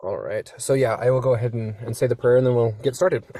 [0.00, 0.52] All right.
[0.58, 2.94] So yeah, I will go ahead and, and say the prayer and then we'll get
[2.94, 3.24] started.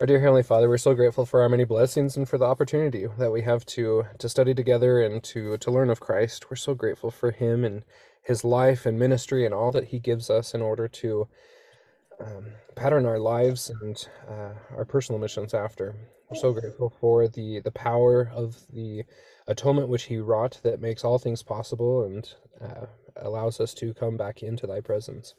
[0.00, 3.06] Our dear Heavenly Father, we're so grateful for our many blessings and for the opportunity
[3.18, 6.50] that we have to to study together and to to learn of Christ.
[6.50, 7.84] We're so grateful for him and
[8.22, 11.28] his life and ministry and all that he gives us in order to
[12.20, 15.94] um, pattern our lives and uh, our personal missions after.
[16.30, 19.04] We're so grateful for the the power of the
[19.46, 22.28] atonement which he wrought that makes all things possible and
[22.60, 22.86] uh,
[23.16, 25.34] allows us to come back into thy presence.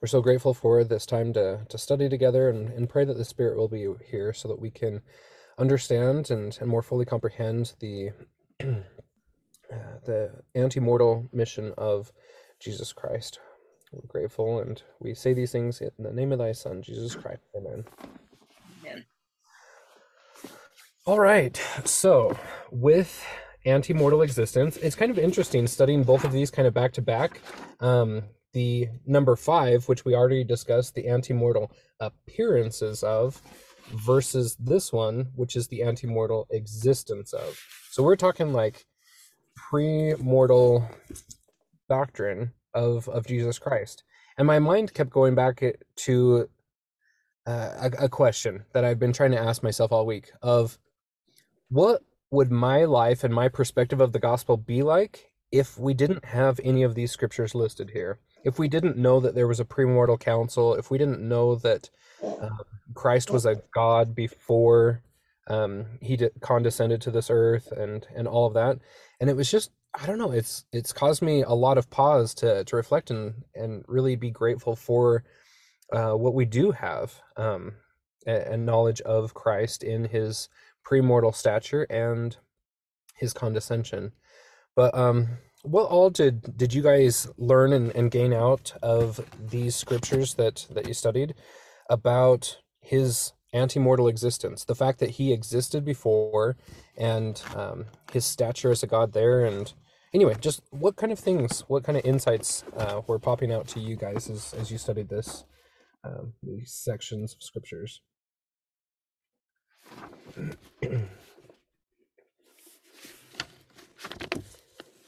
[0.00, 3.24] We're so grateful for this time to, to study together and, and pray that the
[3.24, 5.00] Spirit will be here so that we can
[5.58, 8.10] understand and, and more fully comprehend the
[8.62, 12.12] uh, the antemortal mission of
[12.60, 13.40] Jesus Christ.
[13.92, 17.40] We're grateful and we say these things in the name of thy Son, Jesus Christ.
[17.56, 17.84] Amen.
[18.82, 19.04] Amen.
[21.06, 21.60] All right.
[21.84, 22.38] So,
[22.70, 23.24] with
[23.66, 27.40] antemortal existence, it's kind of interesting studying both of these kind of back to back.
[27.80, 33.42] Um, the number five, which we already discussed, the antemortal appearances of,
[33.92, 37.60] versus this one, which is the antemortal existence of.
[37.90, 38.86] So we're talking like
[39.54, 40.88] pre-mortal
[41.88, 44.04] doctrine of of Jesus Christ,
[44.38, 45.62] and my mind kept going back
[45.96, 46.48] to
[47.46, 50.78] uh, a, a question that I've been trying to ask myself all week of
[51.68, 56.24] what would my life and my perspective of the gospel be like if we didn't
[56.24, 58.18] have any of these scriptures listed here?
[58.44, 61.90] If we didn't know that there was a premortal council, if we didn't know that
[62.22, 62.60] um,
[62.94, 65.02] Christ was a God before
[65.48, 68.78] um, he d- condescended to this earth and and all of that,
[69.20, 70.32] and it was just I don't know.
[70.32, 74.30] It's it's caused me a lot of pause to to reflect and and really be
[74.30, 75.24] grateful for
[75.92, 77.74] uh, what we do have um,
[78.26, 80.48] and knowledge of Christ in His
[80.88, 82.36] premortal stature and
[83.14, 84.12] his condescension.
[84.74, 89.20] But um, what all did did you guys learn and, and gain out of
[89.50, 91.34] these scriptures that that you studied
[91.90, 96.56] about his antemortal existence the fact that he existed before
[96.96, 99.72] and um, his stature as a god there and
[100.14, 103.80] anyway just what kind of things what kind of insights uh, were popping out to
[103.80, 105.44] you guys as, as you studied this
[106.04, 108.02] um, these sections of scriptures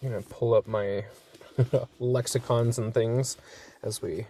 [0.03, 1.05] I'm gonna pull up my
[1.99, 3.37] lexicons and things
[3.83, 4.27] as we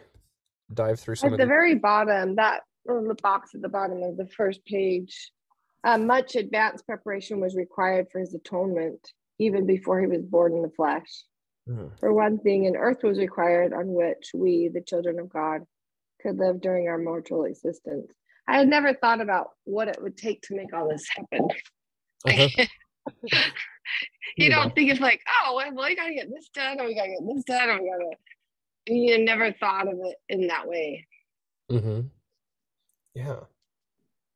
[0.72, 1.48] dive through some At of the the.
[1.48, 5.30] very bottom, that little box at the bottom of the first page,
[5.84, 10.62] uh, much advanced preparation was required for his atonement, even before he was born in
[10.62, 11.25] the flesh.
[11.69, 11.98] Mhm.
[12.00, 15.64] For one thing, an earth was required on which we, the children of God,
[16.22, 18.10] could live during our mortal existence.
[18.48, 21.48] I had never thought about what it would take to make all this happen.
[22.26, 22.64] Uh-huh.
[24.36, 24.75] You You don't know.
[24.75, 27.44] think it's like, oh, well, we gotta get this done, or we gotta get this
[27.44, 28.10] done, or we gotta.
[28.87, 31.06] You never thought of it in that way.
[31.72, 32.00] Mm-hmm.
[33.14, 33.41] Yeah.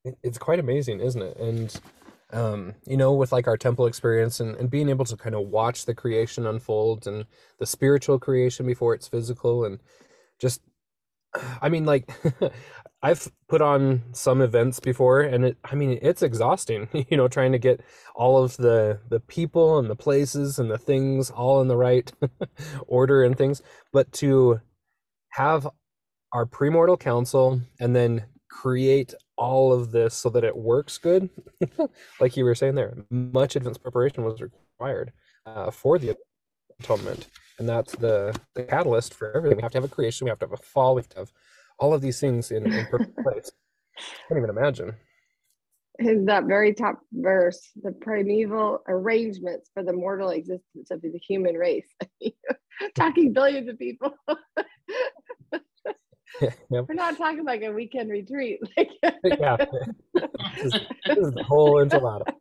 [0.05, 1.37] It, it's quite amazing, isn't it?
[1.37, 1.81] And
[2.33, 5.49] um, you know, with like our temple experience and, and being able to kind of
[5.49, 7.27] watch the creation unfold and
[7.59, 9.79] the spiritual creation before it's physical and
[10.41, 10.63] just
[11.63, 12.11] I mean like
[13.03, 17.53] I've put on some events before and it I mean it's exhausting, you know, trying
[17.53, 17.81] to get
[18.15, 22.11] all of the the people and the places and the things all in the right
[22.87, 24.61] order and things, but to
[25.31, 25.69] have
[26.33, 31.29] our premortal council and then create all of this so that it works good
[32.21, 35.13] like you were saying there much advanced preparation was required
[35.47, 36.17] uh, for the
[36.79, 37.29] atonement.
[37.59, 39.57] And that's the the catalyst for everything.
[39.57, 41.19] We have to have a creation we have to have a fall we have to
[41.19, 41.33] have
[41.79, 43.51] all of these things in, in perfect place
[43.99, 44.95] I can't even imagine
[45.99, 51.55] in that very top verse, the primeval arrangements for the mortal existence of the human
[51.55, 51.87] race.
[52.95, 54.15] talking billions of people.
[56.41, 56.55] yep.
[56.71, 58.61] We're not talking like a weekend retreat.
[58.75, 58.89] Like,
[59.39, 59.57] yeah
[60.55, 62.33] this is, this is the whole enchilada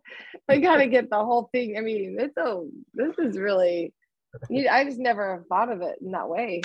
[0.50, 1.78] we got to get the whole thing.
[1.78, 3.94] I mean, it's a, this is really,
[4.50, 6.62] you, I just never thought of it in that way.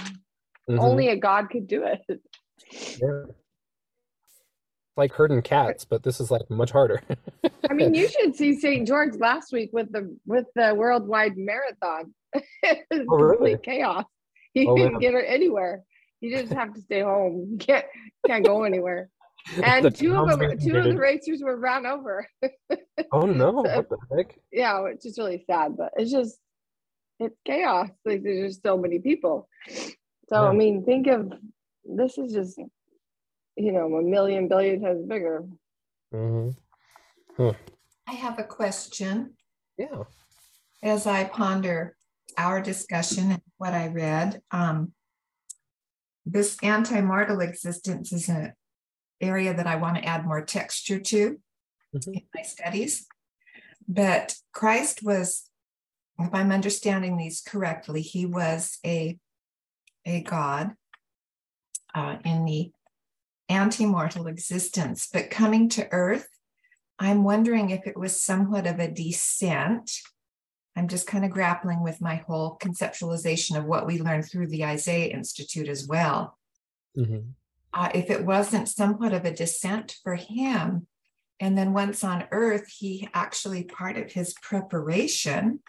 [0.68, 0.80] Mhm.
[0.80, 2.20] Only a God could do it.
[3.00, 3.24] Yeah.
[4.96, 7.02] like herding cats but this is like much harder
[7.68, 8.86] I mean, you should see St.
[8.86, 12.14] George last week with the with the worldwide marathon.
[12.62, 13.36] it was Oh, really?
[13.54, 14.04] complete chaos.
[14.54, 15.00] You Oh, didn't man.
[15.00, 15.82] get her anywhere.
[16.20, 17.48] You just have to stay home.
[17.50, 17.84] You can't
[18.26, 19.10] can't go anywhere.
[19.62, 22.26] And The two of them, two of the racers were run over.
[23.12, 26.38] oh no So- what the heck yeah, which is really sad, but it's just
[27.18, 27.90] it's chaos.
[28.04, 29.48] Like there's just so many people.
[29.68, 29.90] So
[30.30, 30.42] Yeah.
[30.48, 31.32] I mean, think of
[31.88, 32.58] this is just
[33.56, 35.44] you know a million billion times bigger.
[36.12, 36.50] hmm
[38.08, 39.34] I have a question
[39.78, 40.04] yeah
[40.82, 41.96] as I ponder
[42.38, 44.42] our discussion and what I read.
[44.50, 44.92] Um,
[46.24, 48.52] this antemortal existence is an
[49.20, 51.40] area that I want to add more texture to
[51.94, 52.14] Mhm.
[52.14, 53.06] in my studies.
[53.88, 55.50] But Christ was,
[56.18, 59.18] if I'm understanding these correctly, he was a
[60.04, 60.74] a God
[61.96, 62.70] uh, in the
[63.50, 66.28] antemortal existence, but coming to Earth,
[66.98, 69.90] I'm wondering if it was somewhat of a descent.
[70.76, 74.64] I'm just kind of grappling with my whole conceptualization of what we learned through the
[74.64, 76.38] Isaiah Institute as well.
[76.96, 77.32] Mhm.
[77.72, 80.86] Uh, if it wasn't somewhat of a descent for him,
[81.40, 85.60] and then once on earth, he actually part of his preparation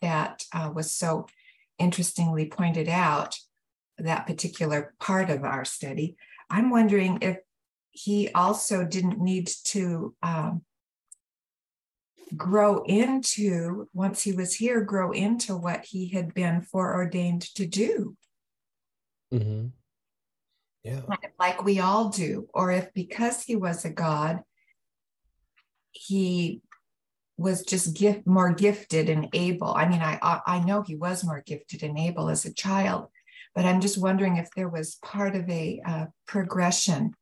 [0.00, 1.26] that uh, was so
[1.78, 3.38] interestingly pointed out,
[3.98, 6.16] that particular part of our study.
[6.50, 7.38] I'm wondering if
[7.90, 10.62] he also didn't need to um,
[12.36, 18.16] grow into, once he was here, grow into what he had been foreordained to do,
[19.32, 19.72] Mhm.
[20.82, 21.00] Yeah.
[21.02, 22.48] kind of like we all do.
[22.52, 24.42] Or if because he was a God,
[25.92, 26.60] he
[27.36, 29.72] was just gift more gifted and able.
[29.74, 33.08] I mean, I I know he was more gifted and able as a child,
[33.54, 37.14] but I'm just wondering if there was part of a uh, progression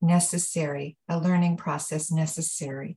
[0.00, 2.96] necessary, a learning process necessary.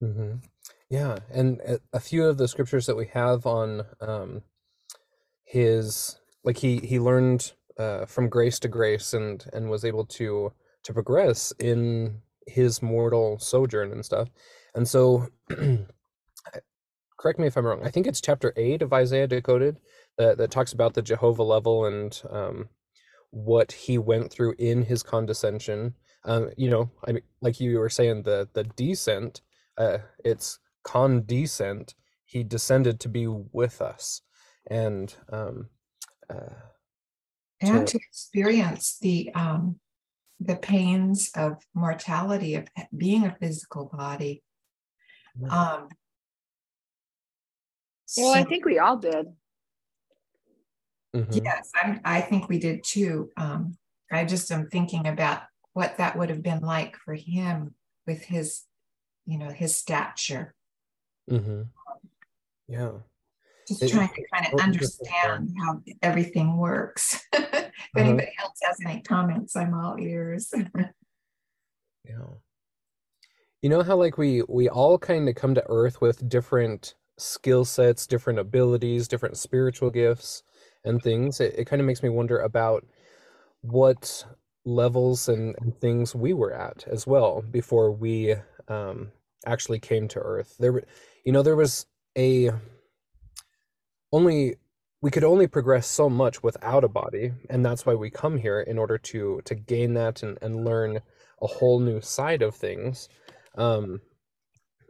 [0.00, 0.34] hmm
[0.90, 4.42] Yeah, and a, a few of the scriptures that we have on um,
[5.44, 10.52] his, like he he learned uh, from grace to grace, and and was able to
[10.84, 14.28] to progress in his mortal sojourn and stuff.
[14.74, 15.28] And so,
[17.18, 17.84] correct me if I'm wrong.
[17.84, 19.80] I think it's chapter eight of Isaiah Decoded
[20.18, 22.68] that that talks about the Jehovah level and um,
[23.30, 25.94] what he went through in his condescension.
[26.24, 29.40] Um, you know, I mean, like you were saying, the the descent
[29.78, 31.94] uh, it's condescent.
[32.26, 34.20] He descended to be with us,
[34.66, 35.68] and um,
[36.28, 36.54] uh,
[37.60, 39.78] and To- to experience the um,
[40.40, 42.66] the pains of mortality of
[42.96, 44.42] being a physical body.
[45.48, 45.88] Um,
[48.16, 49.26] Well, I think we all did.
[51.14, 53.30] Mhm, Yes, I'm, I think we did too.
[53.36, 53.76] Um,
[54.10, 57.74] I just am thinking about what that would have been like for him
[58.06, 58.62] with his,
[59.26, 60.54] you know, his stature.
[61.30, 61.68] mhm.
[62.68, 62.92] yeah,
[63.66, 67.20] Just It- trying to kind of understand how everything works.
[67.32, 67.70] if Uh-huh.
[67.96, 70.52] anybody else has any comments, I'm all ears.
[72.04, 72.24] yeah.
[73.62, 77.64] You know how like we we all kind of come to Earth with different skill
[77.64, 80.44] sets, different abilities, different spiritual gifts
[80.84, 81.40] and things.
[81.40, 82.86] It, it kind of makes me wonder about
[83.60, 84.24] what
[84.64, 88.34] levels and, and things we were at as well before we
[88.68, 89.12] um,
[89.46, 90.56] actually came to Earth.
[90.58, 90.82] There,
[91.24, 91.86] you know, there was
[92.16, 92.50] a
[94.12, 94.56] only
[95.00, 98.60] we could only progress so much without a body, and that's why we come here
[98.60, 101.00] in order to to gain that and, and learn
[101.40, 103.08] a whole new side of things.
[103.56, 104.00] Um,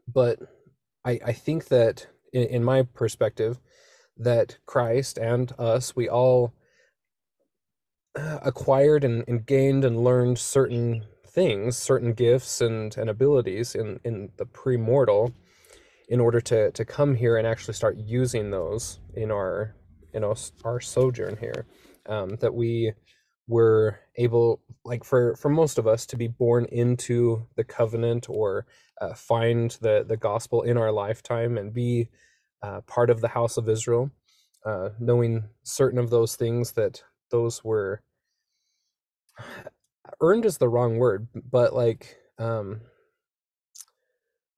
[0.07, 0.39] but
[1.05, 3.61] I, I think that in, in my perspective,
[4.19, 6.53] that Christ and us, we all
[8.17, 14.01] uh, acquired and, and gained and learned certain things, certain gifts and, and abilities in,
[14.05, 15.33] in the pre-mortal
[16.09, 19.75] in order to, to come here and actually start using those in our
[20.15, 20.35] in our,
[20.65, 21.67] our sojourn here.
[22.07, 22.93] Um, that we
[23.47, 28.67] were able, like for, for most of us, to be born into the covenant or
[29.01, 32.09] uh, find the, the gospel in our lifetime and be
[32.63, 34.11] uh, part of the house of Israel,
[34.65, 38.03] uh, knowing certain of those things that those were
[40.21, 42.81] earned is the wrong word, but like um,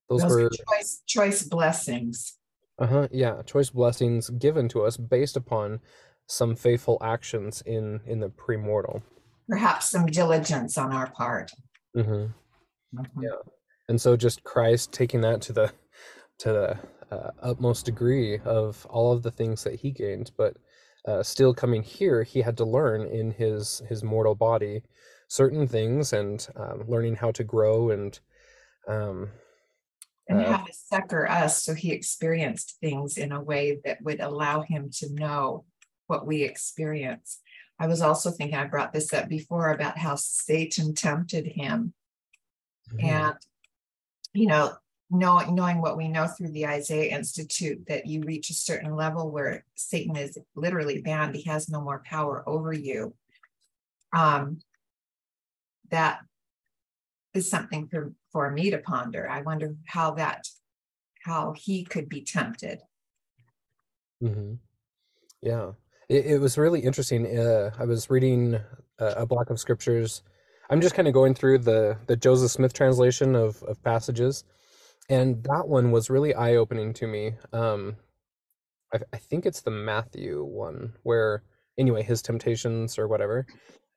[0.09, 2.39] those, Those were choice, choice blessings.
[2.79, 5.81] uh-huh, yeah, choice blessings given to us based upon
[6.27, 9.03] some faithful actions in in the premortal.
[9.49, 11.51] Perhaps some diligence on our part.
[11.95, 12.27] hmm
[12.95, 13.07] Mhm.
[13.21, 13.37] Yeah.
[13.89, 15.73] And so just Christ taking that to the
[16.39, 16.79] to the
[17.11, 20.57] uh, utmost degree of all of the things that he gained, but
[21.07, 24.83] uh, still coming here, he had to learn in his his mortal body
[25.29, 28.21] certain things and um, learning how to grow and
[28.89, 29.31] um,
[30.29, 34.21] And Uh, how to succor us so he experienced things in a way that would
[34.21, 35.65] allow him to know
[36.07, 37.41] what we experience.
[37.81, 41.95] I was also thinking, I brought this up before about how Satan tempted him.
[42.93, 43.35] mhm, And,
[44.33, 44.75] you know,
[45.11, 49.31] knowing, knowing what we know through the Isaiah Institute, that you reach a certain level
[49.31, 53.15] where Satan is literally banned, he has no more power over you.
[54.13, 54.61] Um,
[55.91, 56.21] that
[57.35, 59.29] is something for, for me to ponder.
[59.29, 60.49] I wonder how that,
[61.25, 62.81] how he could be tempted.
[64.23, 64.59] mhm.
[65.43, 65.73] Yeah.
[66.09, 67.27] it, it was really interesting.
[67.39, 68.55] Uh, I was reading
[68.99, 70.23] a, a block of scriptures.
[70.69, 74.45] I'm just kind of going through the the Joseph Smith translation of of passages,
[75.11, 77.35] and that one was really eye opening to me.
[77.53, 77.97] Um,
[78.95, 81.43] I, I think it's the Matthew one where
[81.79, 83.47] anyway his temptations or whatever,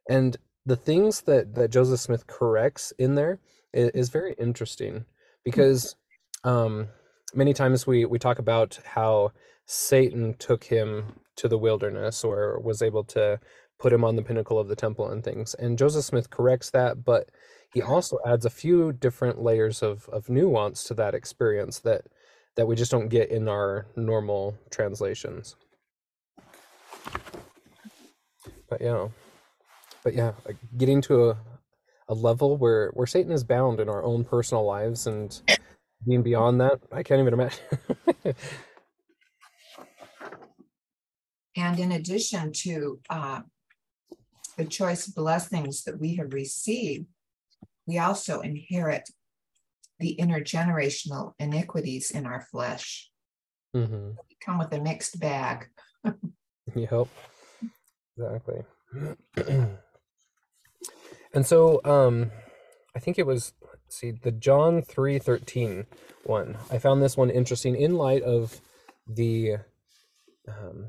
[0.09, 3.39] and the things that that Joseph Smith corrects in there
[3.73, 5.05] is, is very interesting
[5.45, 5.95] because
[6.43, 6.89] um,
[7.33, 9.31] many times we we talk about how
[9.67, 13.39] Satan took him to the wilderness or was able to
[13.79, 15.53] put him on the pinnacle of the temple and things.
[15.55, 17.29] And Joseph Smith corrects that, but
[17.73, 22.05] he also adds a few different layers of, of nuance to that experience that
[22.55, 25.55] that we just don't get in our normal translations.
[28.69, 29.07] But yeah.
[30.03, 30.33] But yeah,
[30.77, 31.37] getting to a,
[32.09, 35.41] a level where where Satan is bound in our own personal lives and
[36.05, 38.35] being beyond that, I can't even imagine.
[41.55, 43.41] And in addition to uh,
[44.57, 47.05] the choice blessings that we have received,
[47.85, 49.09] we also inherit
[49.99, 53.09] the intergenerational iniquities in our flesh.
[53.73, 55.67] hmm We come with a mixed bag.
[56.75, 57.07] Yep.
[58.17, 58.63] Exactly.
[61.33, 62.31] and so um
[62.95, 63.53] I think it was
[63.89, 65.85] see the John 3:13
[66.23, 66.57] one.
[66.71, 68.61] I found this one interesting in light of
[69.07, 69.57] the
[70.47, 70.87] um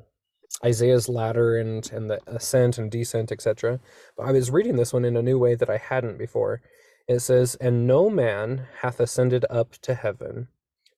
[0.64, 3.80] Isaiah's ladder and and the ascent and descent, etc.
[4.16, 6.60] But I was reading this one in a new way that I hadn't before.
[7.06, 10.48] It says, "And no man hath ascended up to heaven,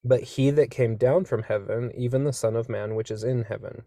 [0.05, 3.45] but he that came down from heaven, even the Son of Man which is in
[3.45, 3.85] heaven."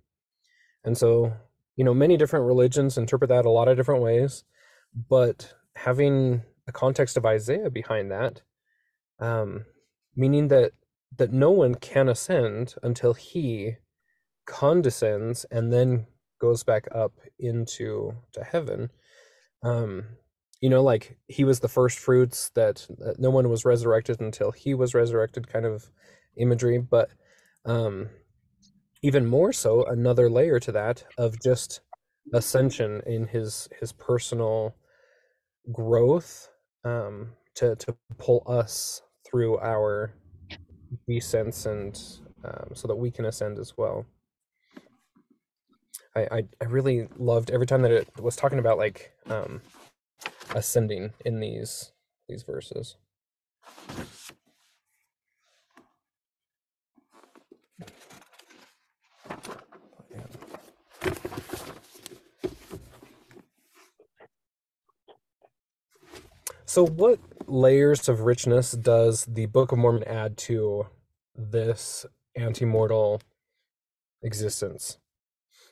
[0.83, 1.33] And so,
[1.75, 4.43] you know, many different religions interpret that a lot of different ways,
[4.93, 8.41] but having a context of Isaiah behind that,
[9.19, 9.65] um,
[10.15, 10.73] meaning that
[11.17, 13.77] that no one can ascend until he
[14.45, 16.07] condescends and then
[16.39, 18.89] goes back up into to heaven
[19.63, 20.05] um
[20.61, 24.51] you know like he was the first fruits that, that no one was resurrected until
[24.51, 25.89] he was resurrected kind of
[26.37, 26.77] imagery.
[26.77, 27.09] But
[27.65, 28.09] um
[29.01, 31.81] even more so another layer to that of just
[32.33, 34.75] ascension in his his personal
[35.71, 36.49] growth
[36.83, 40.13] um to to pull us through our
[41.07, 42.01] descents and
[42.43, 44.05] um, so that we can ascend as well.
[46.15, 49.61] I, I I really loved every time that it was talking about like um
[50.55, 51.91] ascending in these
[52.27, 52.95] these verses.
[66.65, 70.85] So what layers of richness does the Book of Mormon add to
[71.35, 72.05] this
[72.37, 73.21] antemortal
[74.21, 74.99] existence?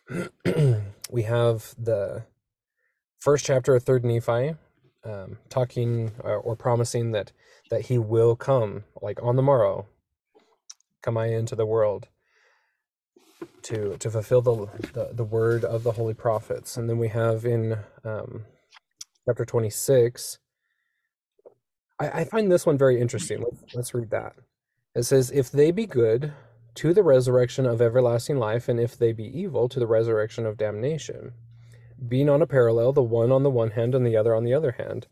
[1.11, 2.23] we have the
[3.19, 4.55] first chapter of third nephi
[5.07, 7.31] um, talking uh, or promising that
[7.69, 9.87] that he will come like on the morrow
[11.01, 12.07] come i into the world
[13.61, 17.45] to to fulfill the, the the word of the holy prophets and then we have
[17.45, 18.45] in um,
[19.25, 20.39] chapter 26
[21.99, 24.33] I, I find this one very interesting let's, let's read that
[24.95, 26.33] it says if they be good
[26.77, 30.57] to the resurrection of everlasting life, and if they be evil, to the resurrection of
[30.57, 31.33] damnation.
[32.05, 34.53] Being on a parallel, the one on the one hand and the other on the
[34.53, 35.07] other hand,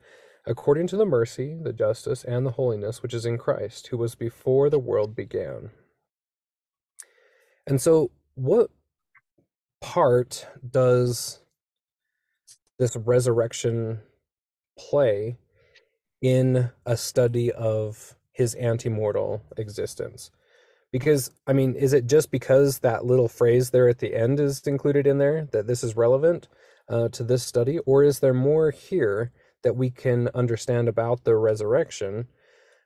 [0.45, 4.15] according to the mercy, the justice, and the holiness which is in Christ, who was
[4.15, 5.71] before the world began.
[7.67, 8.69] And so, what
[9.81, 11.39] part does
[12.77, 14.01] this resurrection
[14.77, 15.37] play
[16.21, 20.29] in a study of his antemortal existence?
[20.91, 24.65] Because, I mean, is it just because that little phrase there at the end is
[24.67, 26.47] included in there that this is relevant
[26.89, 27.79] uh, to this study?
[27.79, 29.31] Or is there more here
[29.63, 32.27] that we can understand about the resurrection,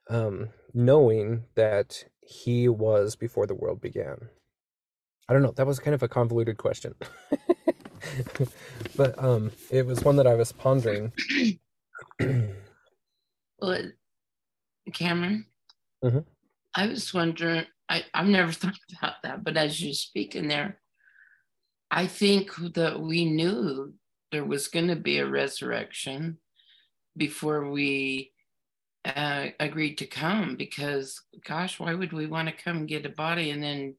[0.10, 4.29] um, knowing that he was before the world began?
[5.27, 5.51] I don't know.
[5.51, 6.96] That was kind of a convoluted question.
[8.96, 11.12] but um, it was one that I was pondering.
[13.60, 13.84] well,
[14.94, 15.46] Cameron,
[16.03, 16.25] Mhm.
[16.75, 20.79] I was wondering, I, I've never thought about that, but as you speak in there,
[21.91, 23.96] I think that we knew
[24.31, 26.39] there was going to be a resurrection
[27.17, 28.34] before we
[29.05, 33.51] uh, agreed to come because, gosh, why would we want to come get a body
[33.51, 33.98] and then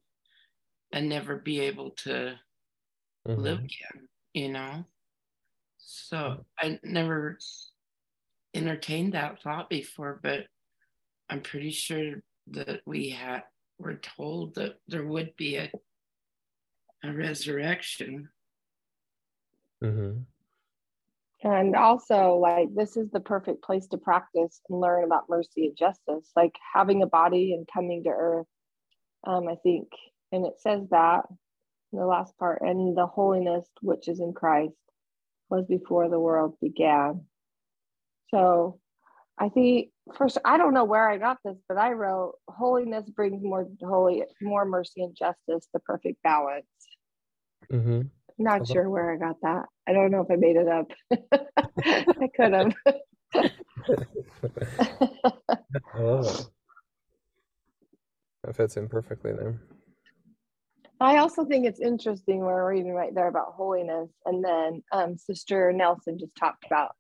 [0.92, 2.38] and never be able to
[3.36, 3.64] live Mhm.
[3.64, 4.86] again, you know?
[5.78, 7.38] So I never
[8.54, 10.46] entertained that thought before, but
[11.30, 13.44] I'm pretty sure that we had
[13.78, 15.72] were told that there would be a
[17.02, 18.28] a resurrection.
[19.82, 20.20] Mm-hmm.
[21.42, 25.76] And also, like, this is the perfect place to practice and learn about mercy and
[25.76, 28.46] justice, like having a body and coming to earth.
[29.26, 29.88] Um, I think,
[30.32, 31.22] and it says that
[31.92, 34.74] in the last part, and the holiness which is in Christ
[35.48, 37.24] was before the world began.
[38.28, 38.78] So
[39.38, 43.42] I think first, I don't know where I got this, but I wrote holiness brings
[43.42, 46.66] more holy, more mercy and justice, the perfect balance.
[47.72, 48.02] Mm-hmm.
[48.38, 49.66] Not sure where I got that.
[49.86, 50.90] I don't know if I made it up.
[51.84, 52.74] I could have.
[55.94, 56.46] oh.
[58.44, 59.60] That fits in perfectly there.
[61.00, 65.72] I also think it's interesting we're reading right there about holiness, and then um, Sister
[65.72, 66.94] Nelson just talked about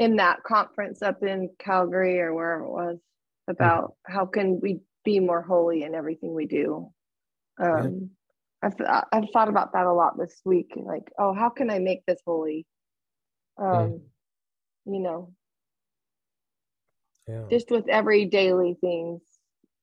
[0.00, 2.98] in that conference up in Calgary or wherever it was
[3.48, 4.12] about mm-hmm.
[4.14, 6.90] how can we be more holy in everything we do.
[7.62, 8.10] Um,
[8.62, 8.74] I've
[9.12, 10.72] I've thought about that a lot this week.
[10.76, 12.66] Like, oh, how can I make this holy?
[13.58, 14.00] Um,
[14.86, 15.32] you know,
[17.28, 17.44] yeah.
[17.50, 19.20] just with every daily things.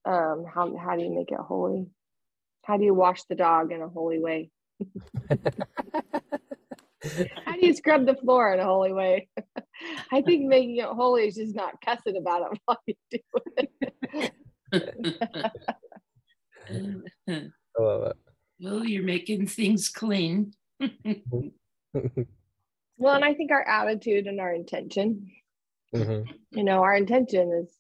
[0.06, 1.88] Um, how how do you make it holy?
[2.64, 4.50] How do you wash the dog in a holy way?
[7.46, 9.30] how do you scrub the floor in a holy way?
[10.12, 13.20] I think making it holy is just not cussing about it while you do
[13.58, 14.32] it.
[17.30, 17.50] I
[17.80, 18.18] love it.
[18.60, 20.54] Well, you're making things clean.
[20.80, 20.92] well,
[23.16, 25.32] and I think our attitude and our intention,
[25.96, 26.32] mm-hmm.
[26.52, 27.74] you know, our intention is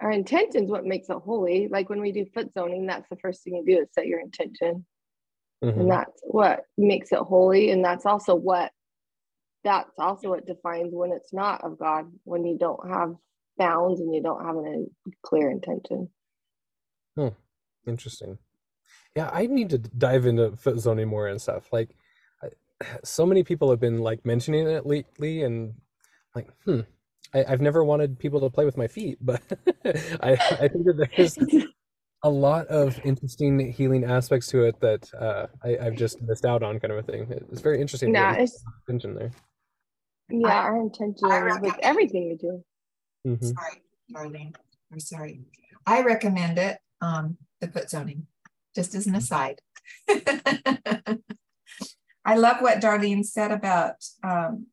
[0.00, 1.68] our intention is what makes it holy.
[1.70, 4.20] Like when we do foot zoning, that's the first thing you do is set your
[4.20, 4.84] intention.
[5.64, 5.80] Mm-hmm.
[5.80, 7.70] And that's what makes it holy.
[7.70, 8.70] And that's also what
[9.64, 13.14] that's also what defines when it's not of God, when you don't have
[13.58, 14.84] bounds and you don't have a
[15.22, 16.08] clear intention.
[17.16, 17.28] Hmm.
[17.86, 18.38] Interesting
[19.16, 21.96] yeah i need to dive into foot zoning more and stuff like
[23.02, 25.74] so many people have been like mentioning it lately and
[26.34, 26.80] like hmm
[27.34, 29.42] I, have never wanted people to play with my feet but
[30.22, 31.36] I, I think that there's
[32.22, 36.62] a lot of interesting healing aspects to it that uh, I, have just missed out
[36.62, 37.26] on kind of a thing.
[37.30, 39.30] It's very interesting yeah it's intention there.
[40.30, 42.64] Yeah our intention with everything we do.
[43.26, 43.46] Mm-hmm.
[43.46, 44.54] sorry darling
[44.92, 45.40] i'm sorry.
[45.86, 48.26] I recommend it um the foot zoning
[48.76, 49.60] just as an aside.
[52.26, 54.66] I love what Darlene said about, um,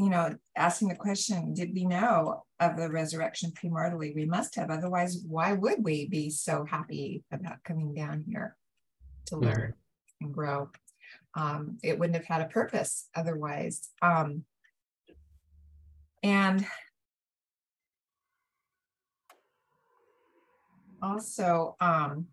[0.00, 4.14] you know, asking the question, did we know of the resurrection premortally?
[4.14, 4.70] We must have.
[4.70, 8.56] Otherwise, why would we be so happy about coming down here
[9.26, 9.44] to mm-hmm.
[9.44, 10.24] learn mm-hmm.
[10.24, 10.70] and grow?
[11.34, 13.90] Um, it wouldn't have had a purpose otherwise.
[14.00, 14.44] Um,
[16.22, 16.66] and
[21.02, 22.28] also, um,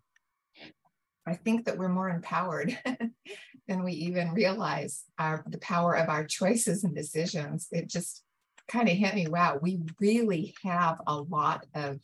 [1.26, 2.78] I think that we're more empowered
[3.68, 7.68] than we even realize our, the power of our choices and decisions.
[7.70, 8.22] It just
[8.66, 12.00] kind of hit me wow, we really have a lot of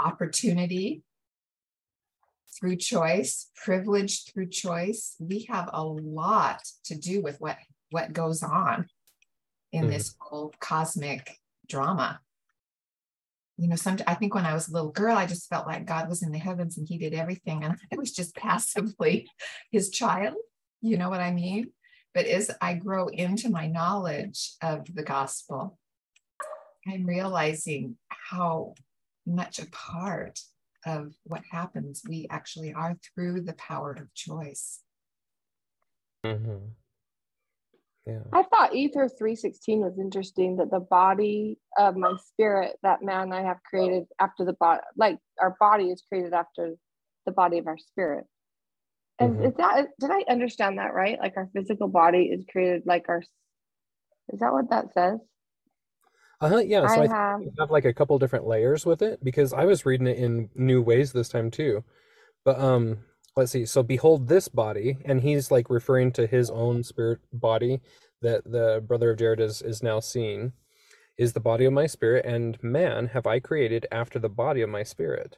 [0.00, 1.02] opportunity
[2.58, 5.14] through choice, privilege through choice.
[5.20, 7.56] We have a lot to do with what,
[7.90, 8.86] what goes on
[9.72, 9.90] in mm-hmm.
[9.90, 11.36] this whole cosmic
[11.68, 12.20] drama
[13.58, 15.84] you know, some I think when I was a little girl, I just felt like
[15.84, 17.64] God was in the heavens and he did everything.
[17.64, 19.28] And I was just passively
[19.72, 20.36] his child.
[20.80, 21.72] You know what I mean?
[22.14, 25.78] But as I grow into my knowledge of the gospel,
[26.86, 28.74] I'm realizing how
[29.26, 30.38] much a part
[30.86, 34.80] of what happens we actually are through the power of choice.
[36.24, 36.68] Mm-hmm.
[38.08, 38.20] Yeah.
[38.32, 43.42] I thought Ether 316 was interesting that the body of my spirit, that man I
[43.42, 46.74] have created after the body, like our body is created after
[47.26, 48.24] the body of our spirit.
[49.18, 49.44] And mm-hmm.
[49.44, 51.18] is that, did I understand that right?
[51.20, 53.22] Like our physical body is created like our,
[54.32, 55.18] is that what that says?
[56.40, 56.86] Uh-huh, yeah.
[56.86, 59.84] So I, I have, have like a couple different layers with it because I was
[59.84, 61.84] reading it in new ways this time too.
[62.44, 62.98] But um
[63.38, 67.80] let's see so behold this body and he's like referring to his own spirit body
[68.20, 70.52] that the brother of jared is is now seeing
[71.18, 74.70] is the body of my spirit and man have i created after the body of
[74.70, 75.36] my spirit.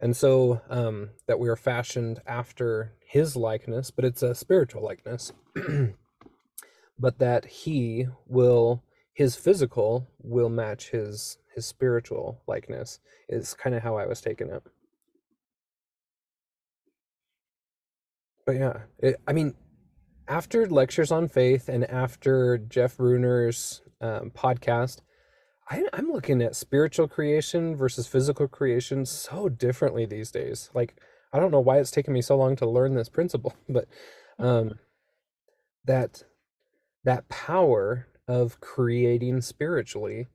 [0.00, 5.32] And so um that we are fashioned after his likeness but it's a spiritual likeness.
[7.02, 13.82] But that he will his physical will match his his spiritual likeness is kind of
[13.82, 14.62] how i was taking it
[18.50, 19.54] but yeah, it, I mean,
[20.26, 25.02] after lectures on faith and after Jeff Buehner's um, podcast,
[25.70, 30.68] I, I'm looking at spiritual creation versus physical creation so differently these days.
[30.74, 30.96] Like,
[31.32, 33.86] I don't know why it's taken me so long to learn this principle, but
[34.40, 34.80] um,
[35.84, 36.24] that
[37.04, 40.26] that power of creating spiritually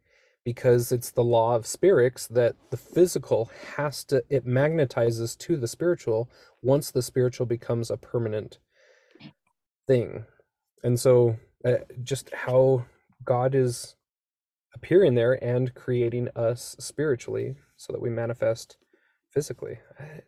[0.46, 5.68] because it's the law of spirits that the physical has to it magnetizes to the
[5.68, 6.30] spiritual
[6.62, 8.60] once the spiritual becomes a permanent
[9.88, 10.24] thing.
[10.84, 12.86] And so uh, just how
[13.26, 13.96] god is
[14.76, 18.78] appearing there and creating us spiritually so that we manifest
[19.32, 19.80] physically.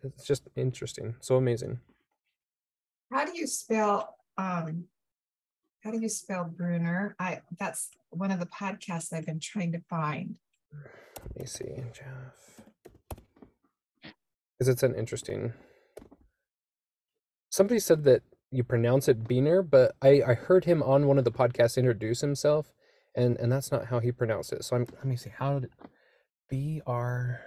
[0.02, 1.14] It's just interesting.
[1.20, 1.78] So amazing.
[3.12, 4.84] How do you spell um
[5.88, 7.14] how do you spell Buehner?
[7.18, 10.34] I that's one of the podcasts I've been trying to find.
[10.70, 12.60] let me see jeff
[14.52, 15.54] because it's an interesting
[17.48, 18.20] somebody said that
[18.50, 22.20] you pronounce it Beener, but I, I heard him on one of the podcasts introduce
[22.20, 22.72] himself,
[23.14, 24.64] and and that's not how he pronounced it.
[24.64, 25.70] So I'm let me see how did
[26.50, 27.40] B R.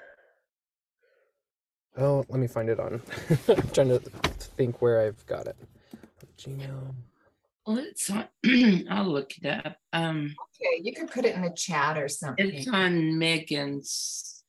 [1.95, 3.03] Oh, let me find it on.
[3.47, 5.57] I'm trying to think where I've got it.
[6.39, 6.95] Gmail.
[7.65, 8.27] Well, it's on,
[8.89, 9.77] I'll look it up.
[9.93, 12.49] Um, Okay, you can put it in the chat or something.
[12.53, 14.43] it's on Megan's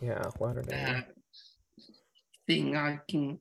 [0.00, 0.96] Yeah, Lauderdale.
[0.96, 1.00] uh,
[2.46, 2.76] thing.
[2.76, 3.38] I can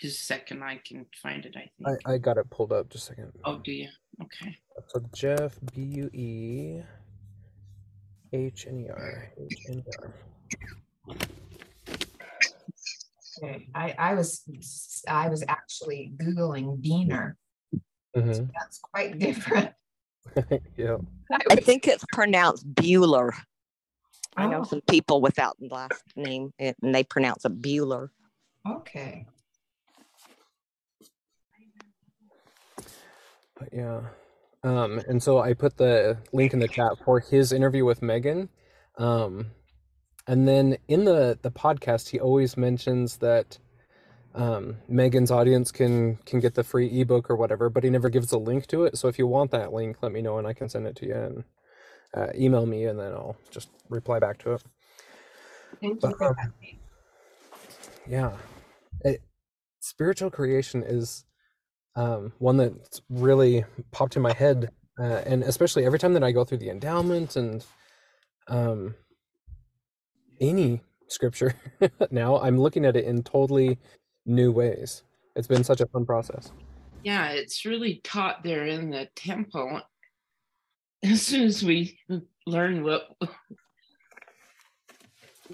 [0.00, 0.62] just a second.
[0.62, 1.54] I can find it.
[1.56, 1.98] I think.
[2.06, 2.88] I, I got it pulled up.
[2.88, 3.32] Just a second.
[3.44, 3.88] oh, do you?
[4.22, 4.56] Okay.
[4.88, 6.80] So Jeff B U E
[8.32, 11.16] H N E R H N E R.
[13.42, 14.42] Okay, I, I was
[15.08, 17.36] I was actually Googling Diener.
[18.22, 18.50] Mhm.
[18.58, 19.70] That's quite different.
[20.76, 20.96] yeah.
[21.50, 23.32] I think it's pronounced Bueller.
[24.36, 28.08] I know Oh, some people without the last name and they pronounce it Bueller.
[28.66, 29.26] Okay.
[33.58, 34.00] But yeah.
[34.62, 38.48] Um, and so I put the link in the chat for his interview with Megan.
[38.96, 39.46] Um,
[40.26, 43.58] and then in the the podcast, he always mentions that
[44.38, 48.32] um, Megan's audience can can get the free ebook or whatever, but he never gives
[48.32, 48.98] a link to it.
[48.98, 51.06] So if you want that link, let me know and I can send it to
[51.08, 51.44] you and
[52.16, 54.64] uh, email me, and then I'll just reply back to it.
[55.82, 56.54] Thank you But, for um,
[58.06, 58.32] yeah
[59.02, 59.22] it,
[59.80, 61.24] spiritual creation is
[61.96, 64.70] um, one that's really popped in my head
[65.00, 67.66] uh, and especially every time that i go through the endowment and
[68.48, 68.94] um,
[70.40, 71.54] any scripture
[72.10, 73.78] now i'm looking at it in totally
[74.26, 75.02] new ways
[75.36, 76.52] it's been such a fun process
[77.04, 79.80] Yeah, it's really taught there in the temple.
[81.02, 81.98] As soon as we
[82.46, 83.08] learn what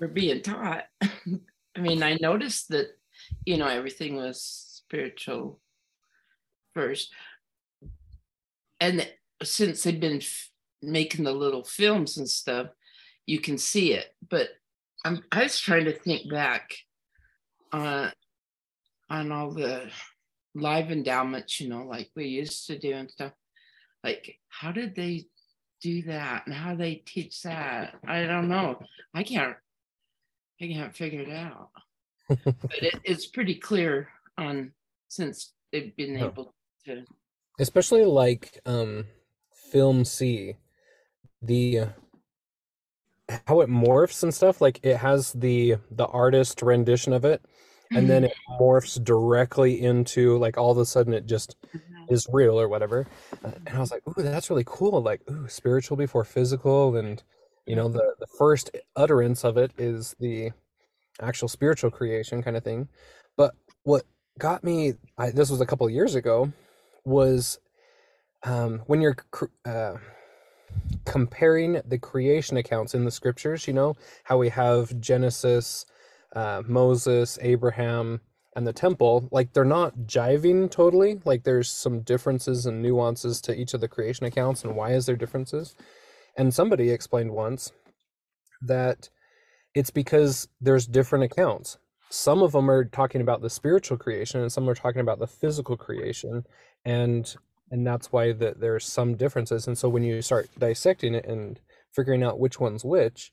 [0.01, 2.89] we're being taught, I mean, I noticed that,
[3.45, 5.61] you know, everything was spiritual
[6.73, 7.13] first.
[8.81, 9.07] And
[9.43, 10.51] since they've been f-
[10.83, 12.69] making the little films and stuff,
[13.27, 14.07] you can see it.
[14.29, 14.49] But
[15.05, 16.75] I'm, I was trying to think back
[17.71, 18.13] on,
[19.11, 19.91] on all the
[20.55, 23.33] live endowments, you know, like we used to do and stuff.
[24.03, 25.27] Like, how did they
[25.83, 27.95] do that and how they teach that?
[28.07, 28.79] I don't know.
[29.15, 29.57] I can't,
[30.61, 31.71] I can't figure it out.
[32.29, 34.73] but it, it's pretty clear on
[35.09, 36.55] since they've been able
[36.87, 37.05] to.
[37.61, 39.05] especially like um
[39.71, 40.57] film c
[41.43, 41.87] the uh,
[43.47, 47.45] how it morphs and stuff like it has the the artist rendition of it
[47.91, 51.57] and then it morphs directly into like all of a sudden it just
[52.09, 53.07] is real or whatever.
[53.45, 57.23] Uh, and i was like ooh that's really cool like ooh spiritual before physical and
[57.67, 60.51] you know the the first utterance of it is the
[61.21, 62.89] actual spiritual creation kind of thing.
[63.37, 64.05] But what
[64.39, 66.53] got me I, this was a couple years ago
[67.05, 67.59] was
[68.43, 69.97] um, when you're cr- uh,
[71.05, 75.87] comparing the creation accounts in the scriptures, you know, how we have Genesis,
[76.35, 78.21] uh, Moses, Abraham,
[78.57, 81.21] and the temple, like they're not jiving totally.
[81.25, 85.07] Like there's some differences and nuances to each of the creation accounts, and why is
[85.07, 85.75] there differences?
[86.37, 87.73] And somebody explained once
[88.63, 89.09] that
[89.75, 91.79] it's because there's different accounts.
[92.11, 95.27] Some of them are talking about the spiritual creation, and some are talking about the
[95.27, 96.45] physical creation,
[96.85, 97.35] and
[97.71, 101.61] and that's why that there's some differences and so when you start dissecting it and
[101.91, 103.33] figuring out which one's which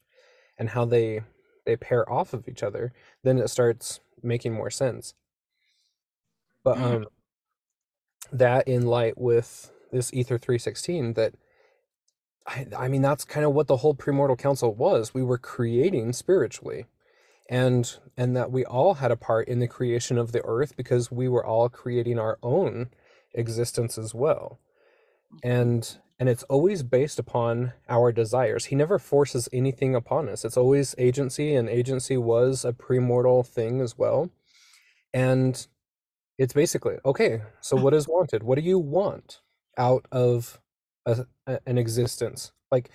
[0.58, 1.22] and how they
[1.66, 2.92] they pair off of each other
[3.24, 5.14] then it starts making more sense.
[6.64, 6.84] But Mhm.
[6.84, 7.08] um
[8.32, 11.34] that in light with this ether 316 that
[12.48, 15.14] I, I mean that's kind of what the whole premortal council was.
[15.14, 16.86] We were creating spiritually.
[17.50, 21.12] And and that we all had a part in the creation of the earth because
[21.12, 22.92] we were all creating our own
[23.34, 24.60] existence as well
[25.34, 25.50] Mm-hmm.
[25.50, 28.66] and and it's always based upon our desires.
[28.66, 30.46] He never forces anything upon us.
[30.46, 34.30] It's always agency and agency was a premortal thing as well.
[35.16, 35.66] And
[36.38, 38.44] it's basically okay so what is wanted?
[38.44, 39.42] What do you want
[39.78, 40.60] out of
[41.06, 42.52] a, a- an existence?
[42.72, 42.90] Like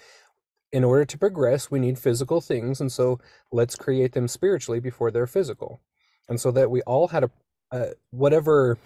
[0.73, 3.19] in order to progress we need physical things and so
[3.53, 5.81] let's create them spiritually before they're physical.
[6.29, 7.31] And so that we all had a,
[7.73, 8.79] a whatever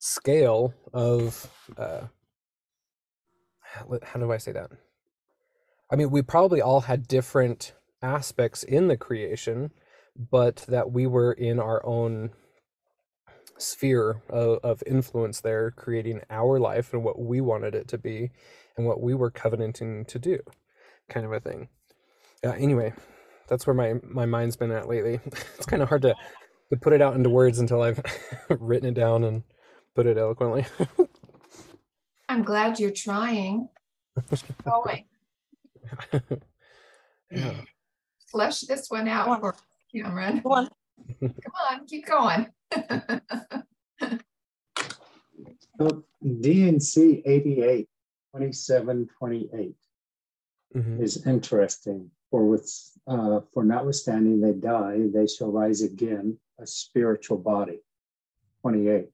[0.00, 2.00] scale of uh
[4.02, 4.70] how do i say that
[5.92, 9.70] i mean we probably all had different aspects in the creation
[10.30, 12.30] but that we were in our own
[13.58, 18.30] sphere of, of influence there, creating our life and what we wanted it to be
[18.76, 20.38] and what we were covenanting to do,
[21.08, 21.68] kind of a thing.
[22.44, 22.92] Uh, anyway,
[23.48, 25.20] that's where my, my mind's been at lately.
[25.56, 26.14] it's kind of hard to,
[26.70, 28.02] to put it out into words until I've
[28.48, 29.42] written it down and
[29.94, 30.66] put it eloquently.
[32.28, 33.68] I'm glad you're trying.
[34.64, 35.04] Going.
[37.30, 37.52] yeah.
[38.30, 39.40] Flesh this one Go out on.
[39.40, 39.56] for
[39.94, 40.40] Cameron.
[40.40, 40.68] Go on.
[41.20, 41.32] Come
[41.70, 42.46] on, keep going.
[45.78, 46.04] So
[46.40, 47.88] D&C 88,
[48.32, 49.74] 27, 28
[50.76, 51.00] Mhm.
[51.02, 52.10] is interesting.
[52.30, 52.70] For with
[53.08, 57.80] uh, for notwithstanding they die, they shall rise again, a spiritual body.
[58.62, 59.08] 28.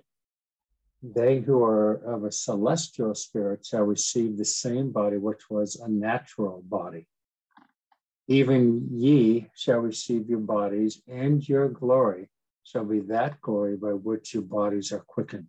[1.14, 5.88] They who are of a celestial spirit shall receive the same body which was a
[5.88, 7.06] natural body.
[8.26, 12.28] Even ye shall receive your bodies, and your glory
[12.64, 15.46] shall be that glory by which your bodies are quickened.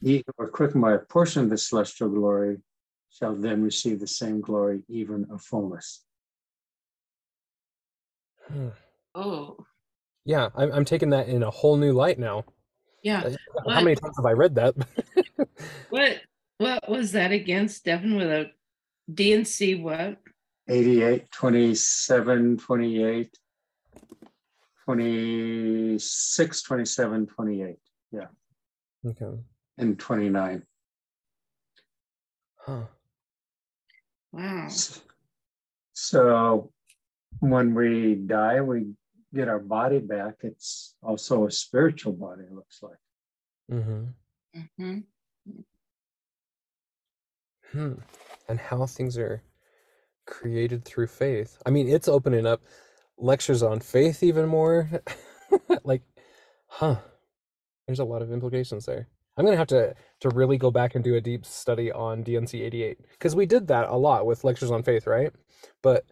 [0.00, 2.62] Ye who are quickened by a portion of the celestial glory
[3.10, 6.02] shall then receive the same glory, even of fullness.
[8.48, 8.68] Hmm.
[9.14, 9.66] Oh,
[10.24, 12.46] Yeah, I'm, I'm taking that in a whole new light now.
[13.02, 13.22] Yeah.
[13.22, 13.30] How
[13.64, 13.84] What?
[13.84, 14.74] many times have I read that?
[15.90, 16.20] What
[16.58, 18.16] what was that again, Stefan?
[18.16, 18.50] With a
[19.12, 20.18] D&C what?
[20.68, 23.38] 88, 27, 28,
[24.84, 27.76] 26, 27, 28,
[28.12, 28.26] Yeah.
[29.06, 29.38] okay.
[29.78, 30.62] and 29.
[32.58, 32.82] Huh.
[34.32, 34.68] Wow.
[35.92, 36.70] So
[37.40, 38.94] when we die, we
[39.34, 40.34] get our body back.
[40.42, 42.98] It's also a spiritual body, it looks like.
[43.70, 44.60] Mm-hmm.
[44.78, 44.98] hmm
[47.72, 47.94] Hmm.
[48.48, 49.42] And how things are
[50.26, 51.56] created through faith.
[51.64, 52.60] I mean, it's opening up
[53.16, 54.90] lectures on faith even more.
[55.84, 56.02] like,
[56.66, 56.96] huh.
[57.86, 59.08] There's a lot of implications there.
[59.36, 62.62] I'm gonna have to to really go back and do a deep study on D&C
[62.62, 65.32] 88 because we did that a lot with lectures on faith, right?
[65.82, 66.04] But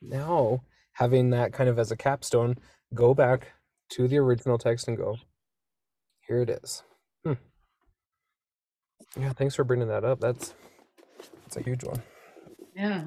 [0.00, 0.62] now
[0.96, 2.56] having that kind of as a capstone,
[2.94, 3.48] go back
[3.90, 5.16] to the original text and go,
[6.26, 6.82] here it is.
[7.24, 7.34] Hmm.
[9.18, 10.20] Yeah, thanks for bringing that up.
[10.20, 10.54] That's
[11.44, 12.02] that's a huge one.
[12.74, 13.04] Yeah.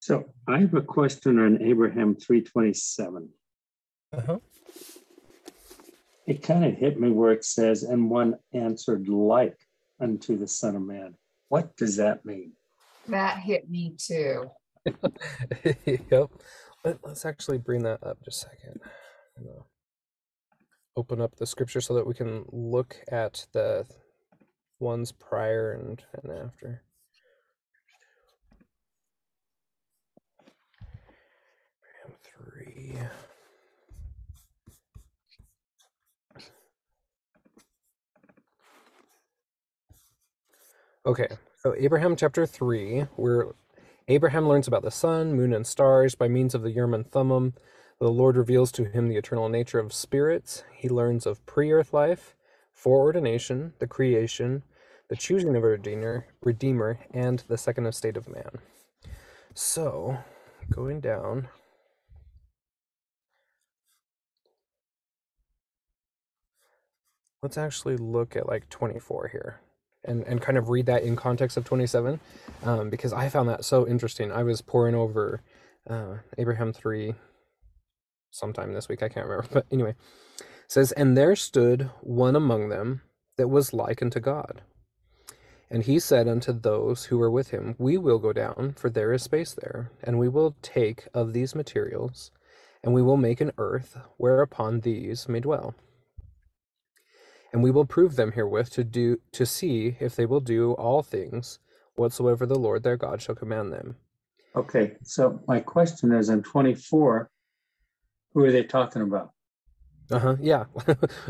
[0.00, 3.28] So I have a question on Abraham 327.
[4.12, 4.38] Uh-huh.
[6.26, 9.56] It kind of hit me where it says, and one answered like
[10.00, 11.16] unto the Son of Man.
[11.48, 12.52] What does that mean?
[13.08, 14.50] That hit me too.
[16.10, 16.30] yep.
[16.84, 18.80] Let, us actually bring that up just a second.
[19.38, 19.62] Uh,
[20.96, 23.84] open up the scripture so that we can look at the
[24.78, 26.82] ones prior and, and after.
[32.64, 32.98] 3.
[41.06, 43.48] Okay, so Abraham chapter 3, where
[44.08, 47.54] Abraham learns about the sun, moon, and stars by means of the Urim and Thummim.
[47.98, 50.62] The Lord reveals to him the eternal nature of spirits.
[50.72, 52.36] He learns of pre earth life,
[52.72, 54.62] foreordination, the creation,
[55.08, 58.58] the choosing of a redeemer, redeemer, and the second estate of man.
[59.54, 60.18] So,
[60.70, 61.48] going down.
[67.42, 69.60] Let's actually look at like 24 here
[70.06, 72.20] and, and kind of read that in context of 27
[72.64, 74.32] um, because I found that so interesting.
[74.32, 75.42] I was poring over
[75.88, 77.14] uh, Abraham 3
[78.30, 79.48] sometime this week, I can't remember.
[79.52, 79.94] But anyway,
[80.68, 83.02] says, And there stood one among them
[83.36, 84.62] that was like unto God.
[85.70, 89.12] And he said unto those who were with him, We will go down, for there
[89.12, 92.30] is space there, and we will take of these materials,
[92.84, 95.74] and we will make an earth whereupon these may dwell
[97.56, 101.02] and we will prove them herewith to do to see if they will do all
[101.02, 101.58] things
[101.94, 103.96] whatsoever the Lord their God shall command them.
[104.54, 107.30] Okay, so my question is in 24,
[108.34, 109.30] who are they talking about?
[110.10, 110.36] Uh-huh.
[110.38, 110.64] Yeah.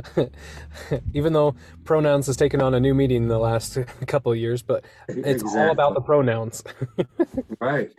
[1.15, 4.63] Even though pronouns has taken on a new meaning in the last couple of years,
[4.63, 6.65] but it's all about the pronouns.
[7.61, 7.95] Right.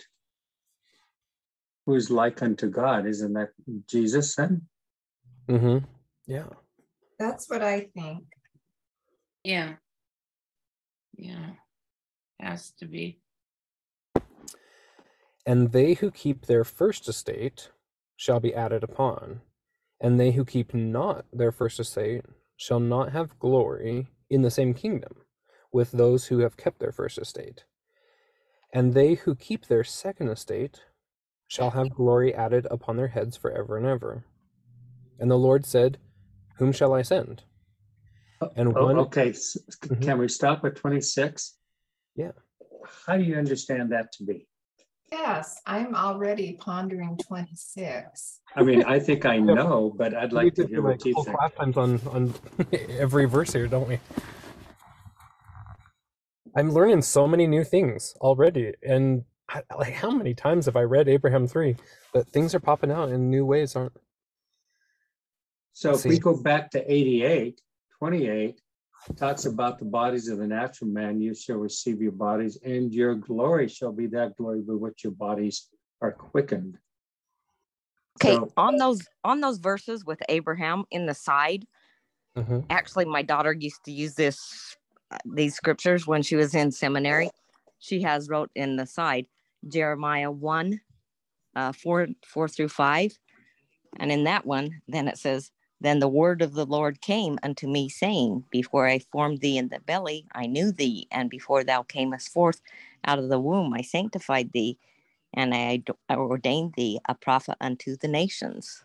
[1.85, 3.05] who's like unto God.
[3.05, 3.51] Isn't that
[3.87, 4.63] Jesus then?
[5.47, 5.85] Mm-hmm.
[6.25, 6.47] Yeah.
[7.19, 8.25] That's what I think.
[9.43, 9.75] Yeah.
[11.17, 11.51] Yeah.
[12.39, 13.19] Has to be.
[15.45, 17.71] And they who keep their first estate
[18.17, 19.41] shall be added upon,
[20.01, 22.25] and they who keep not their first estate
[22.57, 25.15] shall not have glory in the same kingdom
[25.71, 27.63] with those who have kept their first estate.
[28.73, 30.81] And they who keep their second estate
[31.47, 34.25] shall have glory added upon their heads forever and ever.
[35.19, 35.97] And the Lord said,
[36.57, 37.43] Whom shall I send?
[38.55, 40.01] And Oh, one, okay, s- Mhm.
[40.01, 41.57] can we stop at twenty-six?
[42.15, 42.31] Yeah.
[43.05, 44.47] How do you understand that to be?
[45.11, 48.41] Yes, I'm already pondering 26.
[48.55, 51.23] I mean, I think I know, but I'd like to hear do, what you whole
[51.23, 51.37] think.
[51.37, 52.33] class times on on
[52.99, 53.99] every verse here, don't we?
[56.55, 60.81] I'm learning so many new things already, and I, like how many times have I
[60.83, 61.77] read Abraham three?
[62.13, 63.93] But things are popping out in new ways, aren't?
[65.77, 67.61] So if we go back to 88,
[67.99, 68.59] 28,
[69.15, 73.13] talks about the bodies of the natural man, you shall receive your bodies, and your
[73.13, 75.67] glory shall be that glory with which your bodies
[76.01, 76.79] are quickened.
[78.19, 81.67] Okay, So- on those on those verses with Abraham in the side,
[82.35, 82.61] Mm-hmm.
[82.71, 84.75] actually my daughter used to use this
[85.11, 87.29] uh, these scriptures when she was in seminary.
[87.77, 89.27] She has wrote in the side
[89.67, 90.81] Jeremiah 1
[91.55, 93.11] uh 4 4 through 5.
[93.99, 97.67] And in that one, then it says, Then the word of the Lord came unto
[97.67, 101.83] me, saying, Before I formed thee in the belly, I knew thee, and before thou
[101.83, 102.61] camest forth
[103.05, 104.79] out of the womb, I sanctified thee,
[105.33, 108.83] and I ordained thee a prophet unto the nations.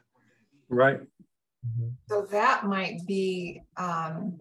[0.69, 1.01] Right.
[2.09, 4.41] So that might be, um,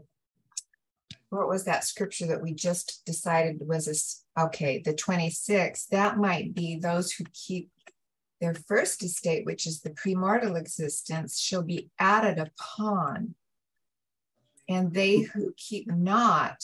[1.30, 4.26] what was that scripture that we just decided was this?
[4.38, 7.70] Okay, the 26, that might be those who keep
[8.42, 13.36] their first estate, which is the premortal existence, shall be added upon.
[14.68, 16.64] And they who keep not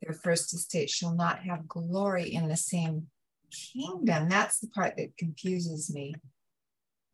[0.00, 3.08] their first estate shall not have glory in the same
[3.50, 4.28] kingdom.
[4.28, 6.14] That's the part that confuses me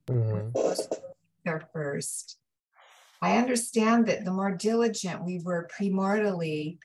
[0.08, 0.60] Mm-hmm.
[1.44, 2.38] there first.
[3.22, 6.78] I understand that the more diligent we were premortally,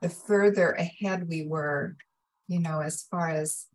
[0.00, 1.96] the further ahead we were,
[2.46, 3.66] you know, as far as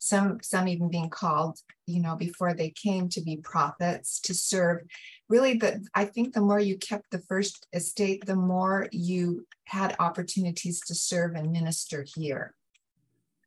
[0.00, 4.80] some some even being called, you know, before they came to be prophets to serve.
[5.28, 9.94] Really, the I think the more you kept the first estate, the more you had
[10.00, 12.54] opportunities to serve and minister here.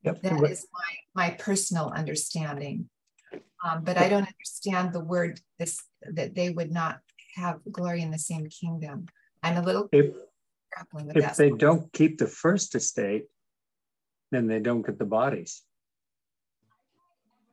[0.03, 0.21] Yep.
[0.21, 2.89] That is my, my personal understanding.
[3.65, 6.99] Um, but I don't understand the word this, that they would not
[7.35, 9.07] have glory in the same kingdom.
[9.41, 10.13] I'm a little If,
[10.71, 11.37] grappling with if that.
[11.37, 13.25] they don't keep the first estate,
[14.31, 15.63] then they don't get the bodies.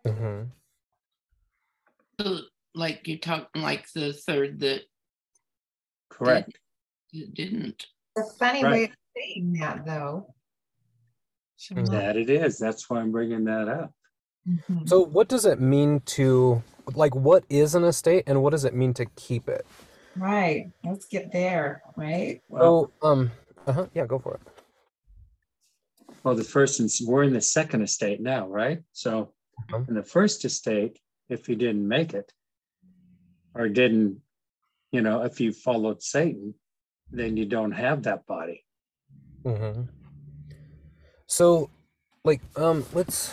[0.06, 0.42] Mm-hmm.
[2.20, 2.38] So,
[2.74, 4.82] like you're talking like the third that
[6.08, 6.58] Correct.
[7.12, 7.86] that didn't.
[8.16, 8.72] A funny Right.
[8.72, 10.34] way of saying that though.
[11.56, 11.90] Shall Mhm.
[11.90, 12.58] That it is.
[12.58, 13.92] That's why I'm bringing that up.
[14.48, 14.88] Mhm.
[14.88, 16.62] So, what does it mean to
[16.94, 17.14] like?
[17.14, 19.66] What is an estate, and what does it mean to keep it?
[20.16, 22.42] Right, let's get there, right?
[22.48, 23.30] Well, So, um,
[23.66, 24.40] uh-huh, yeah, go for it.
[26.24, 28.82] well, the first, and we're in the second estate now, right?
[28.92, 29.32] So
[29.88, 32.32] In the first estate, if you didn't make it
[33.54, 34.20] or didn't,
[34.92, 36.54] you know, if you followed Satan,
[37.10, 38.64] then you don't have that body.
[39.44, 39.82] Mm-hmm.
[41.26, 41.70] So,
[42.24, 43.32] like, um, let's.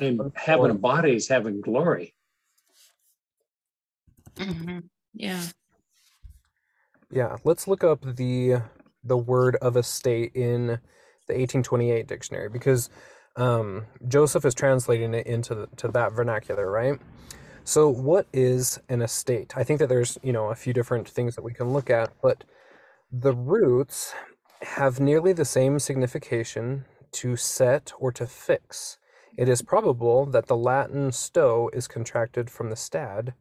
[0.00, 2.14] And having a body is having glory.
[4.36, 4.88] Mhm.
[5.12, 5.42] Yeah.
[7.10, 8.56] Yeah, let's look up the
[9.04, 10.66] the word of estate in
[11.26, 12.90] the 1828 dictionary because
[13.36, 17.00] um, Joseph is translating it into the, to that vernacular, right?
[17.64, 19.54] So, what is an estate?
[19.56, 22.12] I think that there's you know a few different things that we can look at,
[22.22, 22.44] but
[23.10, 24.14] the roots
[24.62, 28.98] have nearly the same signification to set or to fix.
[29.36, 33.34] It is probable that the Latin sto is contracted from the stad.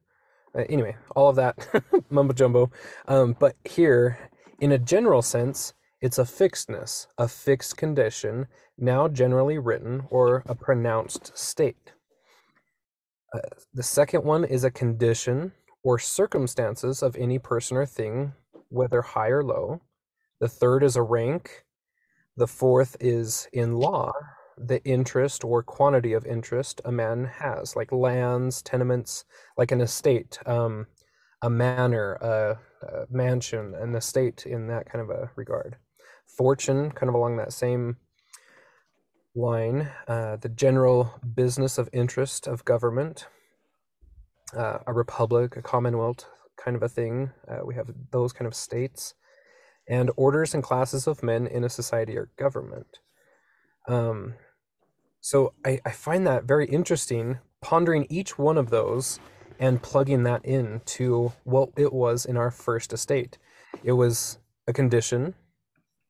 [0.56, 1.68] Uh, anyway, all of that
[2.10, 2.72] mumbo jumbo.
[3.08, 5.74] Um, but here, in a general sense,
[6.04, 8.48] it's a fixedness, a fixed condition,
[8.78, 11.94] now generally written, or a pronounced state.
[13.34, 13.40] Uh,
[13.74, 18.34] the second one is a condition or circumstances of any person or thing,
[18.68, 19.80] whether high or low.
[20.42, 21.64] The third is a rank.
[22.36, 24.12] The fourth is in law,
[24.58, 29.24] the interest or quantity of interest a man has, like lands, tenements,
[29.58, 30.86] like an estate, um,
[31.42, 35.78] a manor, a, a mansion, an estate in that kind of a regard.
[36.38, 37.98] Fortune, kind of along that same
[39.36, 43.28] line, uh, the general business of interest of government,
[44.56, 46.26] uh, a republic, a commonwealth
[46.64, 47.32] kind of a thing.
[47.48, 49.16] Uh, we have those kind of states,
[49.88, 53.00] and orders and classes of men in a society or government.
[53.88, 54.36] Um,
[55.20, 59.20] so I, I find that very interesting, pondering each one of those
[59.60, 63.38] and plugging that in to what it was in our first estate.
[63.84, 65.36] It was a condition,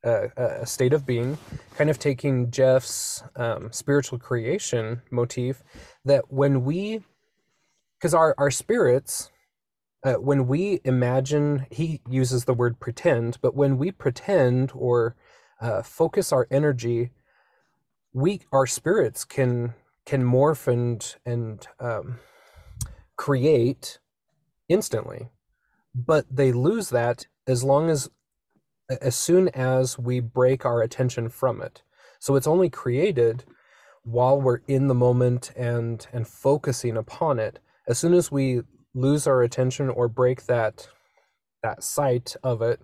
[0.03, 1.37] a, state of being,
[1.75, 5.63] kind of taking Jeff's um, spiritual creation motif
[6.05, 7.01] that when we,
[7.97, 9.31] because our, our spirits,
[10.03, 15.15] uh, when we imagine, he uses the word pretend, but when we pretend or
[15.61, 17.11] uh, focus our energy,
[18.11, 19.73] we our spirits can
[20.05, 22.19] can morph and and um,
[23.15, 23.99] create
[24.67, 25.29] instantly,
[25.95, 28.09] but they lose that as long as
[28.89, 31.81] as soon as we break our attention from it.
[32.19, 33.43] So it's only created
[34.03, 37.59] while we're in the moment and and focusing upon it.
[37.87, 38.61] As soon as we
[38.93, 40.87] lose our attention or break that
[41.61, 42.81] that sight of it,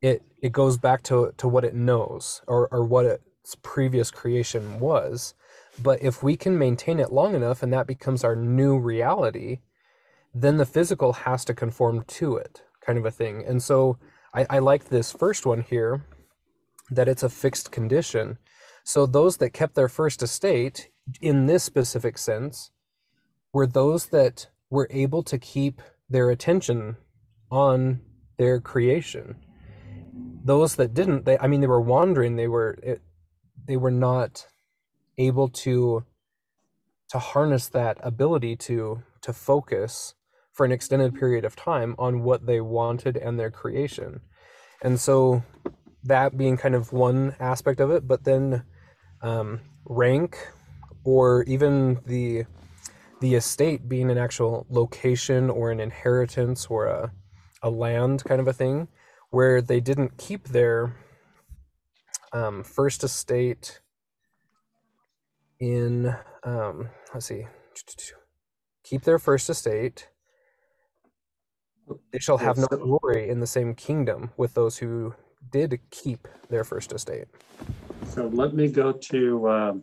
[0.00, 4.78] it it goes back to to what it knows or or what its previous creation
[4.80, 5.34] was.
[5.82, 9.60] But if we can maintain it long enough and that becomes our new reality,
[10.34, 13.44] then the physical has to conform to it, kind of a thing.
[13.46, 13.98] And so
[14.34, 16.04] I, I like this first one here
[16.90, 18.38] that it's a fixed condition.
[18.84, 22.70] So those that kept their first estate in this specific sense
[23.52, 26.96] were those that were able to keep their attention
[27.50, 28.00] on
[28.38, 29.36] their creation.
[30.44, 33.02] Those that didn't, they I mean they were wandering, they were it,
[33.66, 34.46] they were not
[35.18, 36.04] able to
[37.10, 40.14] to harness that ability to to focus
[40.58, 44.20] for an extended period of time on what they wanted and their creation.
[44.82, 45.44] And so
[46.02, 48.64] that being kind of one aspect of it, but then
[49.22, 50.36] um, rank
[51.04, 52.44] or even the
[53.20, 57.12] the estate being an actual location or an inheritance or a,
[57.62, 58.88] a land kind of a thing
[59.30, 60.96] where they didn't keep their
[62.32, 63.80] um, first estate
[65.60, 67.46] in um, let's see
[68.82, 70.08] keep their first estate
[72.12, 75.14] they shall have no glory in the same kingdom with those who
[75.50, 77.26] did keep their first estate.
[78.06, 79.82] So let me go to um,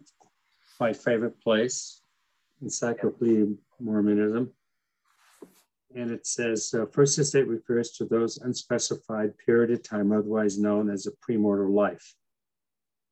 [0.79, 2.01] my favorite place,
[2.61, 3.47] Encyclopedia
[3.79, 4.51] Mormonism.
[5.95, 10.89] And it says uh, First Estate refers to those unspecified period of time, otherwise known
[10.89, 12.15] as a premortal life.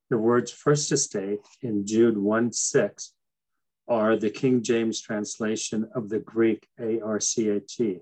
[0.09, 3.13] The words First Estate in Jude 1 6
[3.87, 8.01] are the King James translation of the Greek ARCHE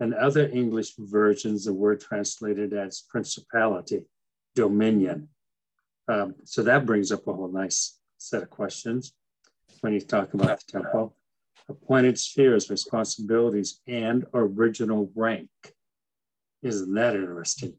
[0.00, 4.02] and other English versions, the word translated as principality,
[4.54, 5.28] dominion.
[6.08, 9.14] Um, so that brings up a whole nice set of questions
[9.80, 11.16] when you talk about the temple.
[11.68, 15.48] Appointed spheres, responsibilities, and original rank.
[16.62, 17.74] Isn't that interesting?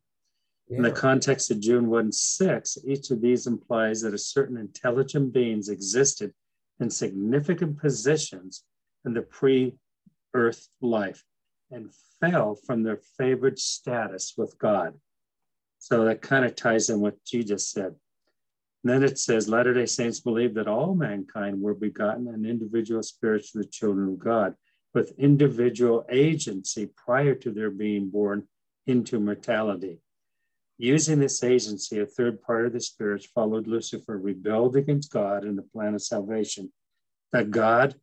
[0.68, 0.78] Yeah.
[0.78, 5.34] In the context of June 1 6, each of these implies that a certain intelligent
[5.34, 6.34] beings existed
[6.80, 8.64] in significant positions
[9.06, 9.76] in the pre
[10.34, 11.24] earth life
[11.72, 14.94] and fell from their favored status with God.
[15.80, 17.96] So that kind of ties in what Jesus said.
[18.84, 23.04] And then it says Latter day Saints believe that all mankind were begotten and individual
[23.04, 24.56] spiritual children of God
[24.94, 28.48] with individual agency prior to their being born
[28.88, 30.00] into mortality.
[30.78, 35.58] Using this agency, a third part of the spirits followed Lucifer, rebelled against God and
[35.58, 36.72] the plan of salvation
[37.32, 37.96] that God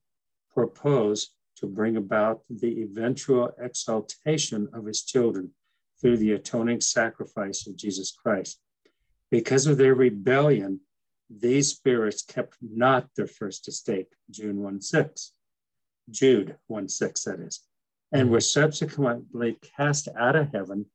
[0.55, 1.31] proposed
[1.63, 5.51] to bring about the eventual exaltation of his children
[6.01, 8.61] through the atoning sacrifice of Jesus Christ.
[9.31, 10.81] Because of their rebellion,
[11.31, 15.33] these spirits kept not their first estate, June 1 6,
[16.11, 17.61] Jude 1 6, that is,
[18.11, 20.87] and were subsequently cast out of heaven,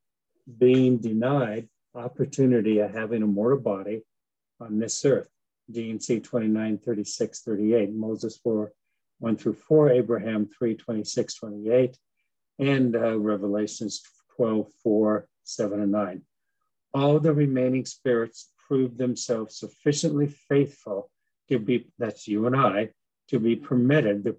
[0.60, 4.02] being denied opportunity of having a mortal body
[4.60, 5.30] on this earth.
[5.72, 8.72] D&C 29 36 38, Moses 4
[9.20, 11.98] 1 through 4, Abraham 3, 26, 28,
[12.60, 14.02] and uh, Revelations
[14.36, 16.22] 12, 4, 7, and 9.
[16.94, 21.10] All the remaining spirits proved themselves sufficiently faithful
[21.50, 22.90] to be, that's you and I,
[23.30, 24.38] to be permitted the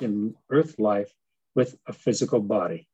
[0.00, 1.12] in earth life
[1.54, 2.88] with a physical body.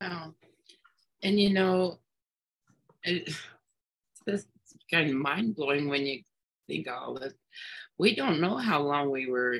[0.00, 0.34] Wow.
[1.22, 1.98] And you know,
[3.02, 3.34] it,
[4.26, 4.46] it's
[4.90, 6.22] kind of mind blowing when you
[6.68, 7.34] think all this.
[7.98, 9.58] We don't know how long we were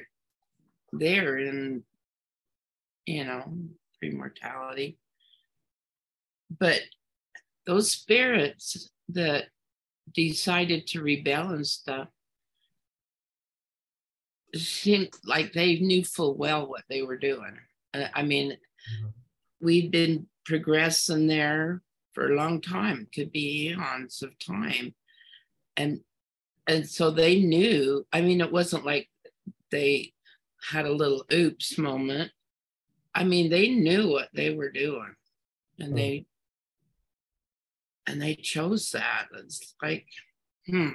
[0.93, 1.83] there in,
[3.07, 3.53] you know,
[3.99, 4.99] pre-mortality.
[6.57, 6.81] But
[7.67, 9.47] those spirits that
[10.15, 12.09] decided to rebel and stuff
[14.55, 17.59] seemed like they knew full well what they were doing.
[17.93, 19.09] Uh, I mean, mm-hmm.
[19.61, 21.83] we've been progressing there
[22.13, 24.95] for a long time, could be eons of time.
[25.77, 26.01] And
[26.69, 29.09] and so they knew, I mean, it wasn't like
[29.71, 30.13] they
[30.71, 32.31] had a little oops moment.
[33.15, 35.15] I mean, they knew what they were doing
[35.81, 36.27] and they
[38.07, 39.27] and they chose that.
[39.35, 40.07] It's like,
[40.67, 40.91] hmm.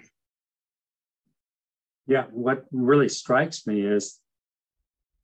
[2.07, 4.19] Yeah, what really strikes me is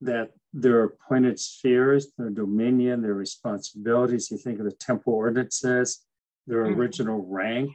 [0.01, 4.31] that their appointed spheres, their dominion, their responsibilities.
[4.31, 6.05] You think of the temple ordinances,
[6.47, 6.75] their mm.
[6.75, 7.71] original rank.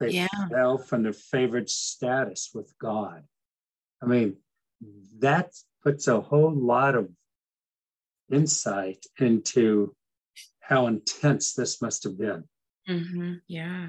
[0.00, 0.28] They yeah.
[0.50, 3.22] fell from their favored status with God.
[4.02, 4.36] I mean,
[5.18, 5.52] that
[5.84, 7.10] puts a whole lot of
[8.32, 9.94] insight into
[10.60, 12.44] how intense this must have been.
[12.88, 13.34] Mm-hmm.
[13.46, 13.88] Yeah.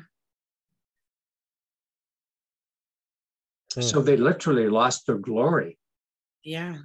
[3.70, 5.78] So they literally lost their glory.
[6.44, 6.76] Yeah.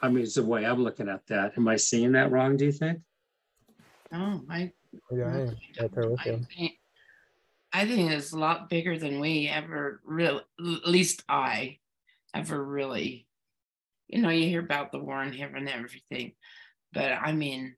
[0.00, 1.54] I mean, it's the way I'm looking at that.
[1.56, 2.56] Am I seeing that wrong?
[2.56, 3.00] Do you think?
[4.12, 4.70] No, I.
[5.10, 6.72] Yeah, I, I, I think,
[7.72, 10.42] I think it's a lot bigger than we ever really.
[10.60, 11.78] At least I
[12.34, 13.26] ever really.
[14.08, 16.32] You know, you hear about the war in heaven and everything,
[16.92, 17.76] but I mean,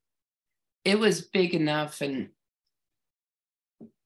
[0.84, 2.30] it was big enough, and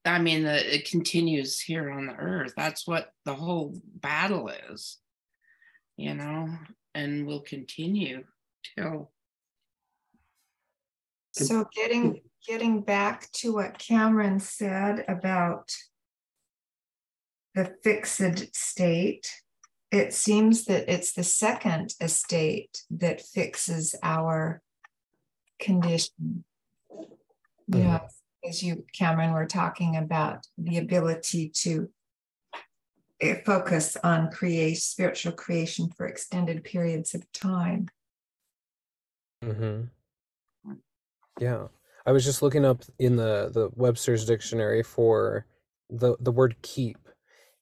[0.04, 2.52] I mean, the, it continues here on the earth.
[2.56, 4.98] That's what the whole battle is.
[5.96, 6.50] You know,
[6.94, 8.24] and will continue
[8.76, 9.10] till.
[11.38, 15.74] So getting getting back to what Cameron said about
[17.54, 19.30] the fixed state,
[19.90, 24.62] it seems that it's the second estate that fixes our
[25.60, 26.44] condition.
[26.90, 27.78] Mm-hmm.
[27.78, 28.00] Yeah,
[28.48, 31.90] as you, Cameron, were talking about the ability to
[33.44, 37.88] focus on create spiritual creation for extended periods of time.
[39.44, 39.84] Mm-hmm.
[41.40, 41.68] Yeah,
[42.06, 45.46] I was just looking up in the the Webster's dictionary for
[45.90, 46.98] the the word keep,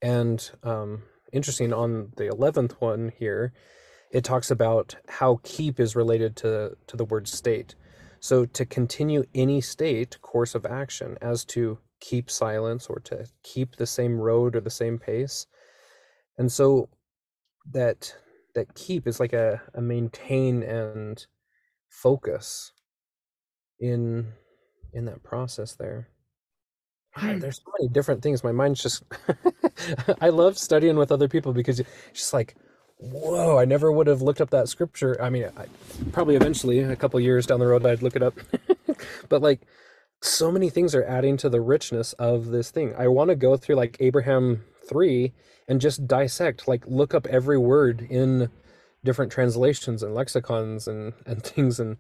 [0.03, 1.03] and um,
[1.33, 3.53] interesting on the eleventh one here,
[4.13, 7.75] it talks about how keep is related to to the word state.
[8.21, 13.77] So to continue any state course of action, as to keep silence or to keep
[13.77, 15.47] the same road or the same pace.
[16.39, 16.89] And so
[17.73, 18.15] that
[18.55, 21.27] that keep is like a, a maintain and
[21.91, 22.73] focus
[23.81, 24.33] in
[24.93, 26.09] in that process there.
[27.17, 28.45] God, there's so many different things.
[28.45, 29.03] My mind's just
[30.21, 32.57] i love studying with other people because it's just like
[32.99, 35.21] whoa i never would have looked up that scripture.
[35.23, 35.67] I mean I,
[36.13, 38.35] probably eventually a couple years down the road i'd look it up.
[39.29, 39.61] But like
[40.23, 42.95] so many things are adding to the richness of this thing.
[42.97, 45.33] I want to go through like abraham 3
[45.69, 48.51] and just dissect like look up every word in
[49.05, 51.99] different translations and lexicons and and things and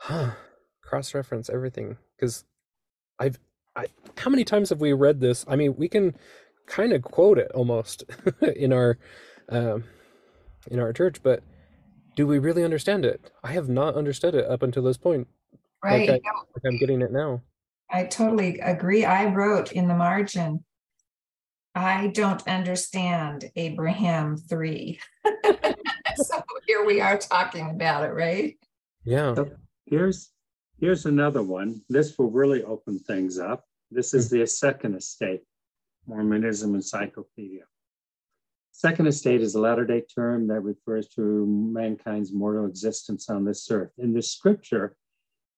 [0.00, 0.30] huh,
[0.82, 2.44] cross reference everything because
[3.18, 3.38] i've
[3.76, 3.86] I,
[4.16, 5.44] how many times have we read this?
[5.48, 6.16] I mean we can
[6.66, 8.04] kind of quote it almost
[8.56, 8.98] in our
[9.48, 9.84] um,
[10.70, 11.42] in our church but
[12.16, 13.30] do we really understand it?
[13.42, 15.28] I have not understood it up until this point.
[15.82, 16.08] Right.
[16.08, 17.42] Like, I, like i'm getting it now.
[17.90, 19.04] I totally agree.
[19.04, 20.64] I wrote in the margin
[21.72, 24.98] I don't understand Abraham 3.
[26.16, 28.56] so here we are talking about it, right?
[29.04, 29.36] Yeah.
[29.36, 29.50] So
[29.90, 30.30] here's
[30.78, 31.82] here's another one.
[31.88, 33.64] This will really open things up.
[33.90, 35.42] This is the second estate,
[36.06, 37.64] Mormonism Encyclopedia.
[38.72, 43.70] Second estate is a latter day term that refers to mankind's mortal existence on this
[43.70, 43.90] earth.
[43.98, 44.96] In the scripture,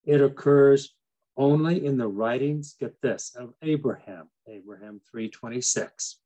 [0.05, 0.95] it occurs
[1.37, 6.18] only in the writings, get this, of Abraham, Abraham 326.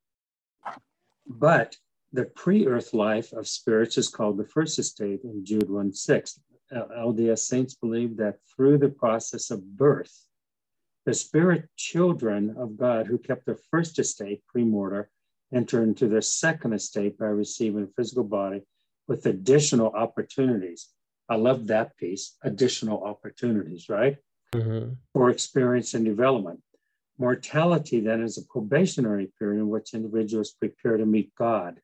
[1.27, 1.75] But
[2.13, 6.39] the pre-earth life of spirits is called the first estate in Jude 1 6.
[6.73, 10.25] LDS saints believe that through the process of birth,
[11.05, 15.05] the spirit children of God who kept their first estate pre-mortal
[15.53, 18.61] enter into their second estate by receiving a physical body
[19.07, 20.89] with additional opportunities.
[21.29, 24.17] I love that piece, additional opportunities, right?
[24.53, 24.93] mm-hmm.
[25.13, 26.61] for experience and development.
[27.17, 31.79] Mortality then is a probationary period in which individuals prepare to meet God.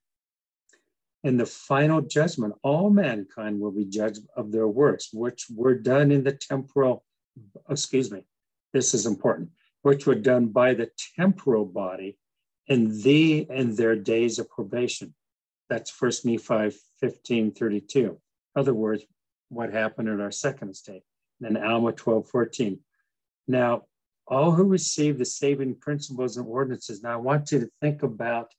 [1.23, 6.11] In the final judgment, all mankind will be judged of their works, which were done
[6.11, 7.05] in the temporal,
[7.69, 8.25] excuse me,
[8.73, 9.49] this is important,
[9.83, 12.17] which were done by the temporal body
[12.67, 15.13] in the and their days of probation.
[15.69, 17.99] That's First Nephi 15 32.
[17.99, 18.17] In
[18.55, 19.03] other words,
[19.49, 21.03] what happened in our second estate
[21.41, 22.79] and Alma 12, 14.
[23.47, 23.83] Now,
[24.27, 27.03] all who receive the saving principles and ordinances.
[27.03, 28.51] Now, I want you to think about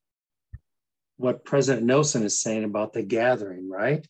[1.16, 4.06] what President Nelson is saying about the gathering, right?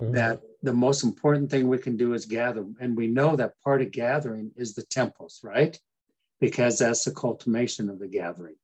[0.00, 0.12] Mhm.
[0.12, 2.66] That the most important thing we can do is gather.
[2.80, 5.78] And we know that part of gathering is the temples, right?
[6.40, 8.56] Because that's the culmination of the gathering.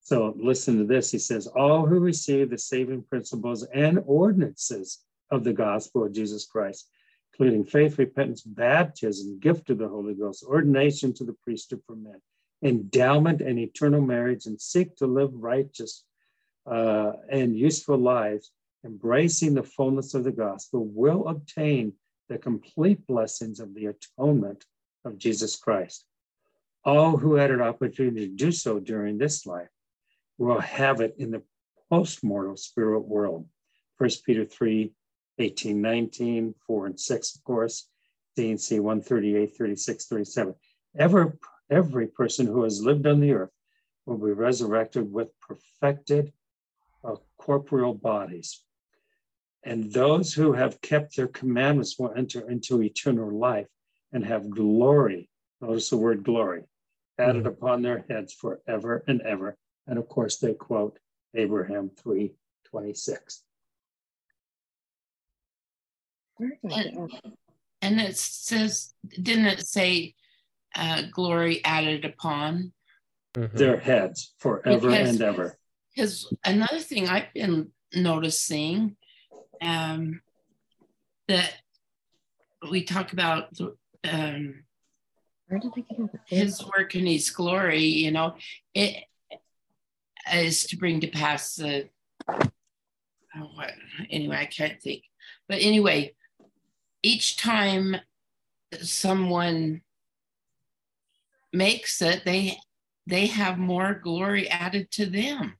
[0.00, 1.10] So listen to this.
[1.10, 6.46] He says, All who receive the saving principles and ordinances of the gospel of Jesus
[6.46, 6.88] Christ,
[7.32, 12.20] including faith, repentance, baptism, gift of the Holy Ghost, ordination to the priesthood for men,
[12.62, 16.04] endowment and eternal marriage, and seek to live righteous
[16.66, 18.50] uh, and useful lives,
[18.84, 21.92] embracing the fullness of the gospel, will obtain
[22.28, 24.64] the complete blessings of the atonement
[25.04, 26.04] of Jesus Christ.
[26.84, 29.68] All who had an opportunity to do so during this life
[30.38, 31.42] will have it in the
[31.90, 33.46] post-mortal spirit world.
[33.98, 34.92] First Peter 3,
[35.38, 37.88] 18, 19, 4 and 6, of course,
[38.36, 40.54] D&C 138, 36, 37.
[40.98, 41.26] Every,
[41.70, 43.50] every person who has lived on the earth
[44.06, 46.32] will be resurrected with perfected
[47.40, 48.62] corporeal bodies.
[49.62, 53.66] And those who have kept their commandments will enter into eternal life
[54.12, 55.28] and have glory.
[55.60, 56.64] Notice the word glory
[57.18, 59.56] added upon their heads forever and ever.
[59.86, 60.98] And of course, they quote
[61.34, 62.32] Abraham 3
[62.70, 63.42] 26.
[66.38, 67.10] And,
[67.82, 70.14] and it says, didn't it say
[70.74, 72.72] uh, glory added upon?
[73.34, 73.52] Mhm.
[73.52, 75.56] Their heads forever Because- and ever.
[76.00, 78.96] Because another thing I've been noticing
[79.60, 80.22] um,
[81.28, 81.52] that
[82.70, 83.50] we talk about
[84.10, 84.64] um,
[85.48, 85.84] Where did get
[86.24, 88.36] his work and his glory, you know,
[88.72, 89.04] it
[90.32, 91.90] is to bring to pass the.
[92.30, 93.72] Oh, what?
[94.08, 95.02] Anyway, I can't think.
[95.50, 96.14] But anyway,
[97.02, 97.96] each time
[98.80, 99.82] someone
[101.52, 102.56] makes it, they
[103.06, 105.56] they have more glory added to them,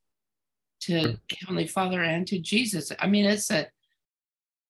[0.81, 2.93] to Heavenly Father and to Jesus.
[2.99, 3.69] I mean, it's a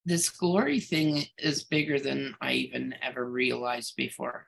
[0.05, 4.47] this glory thing is bigger than I even ever realized before.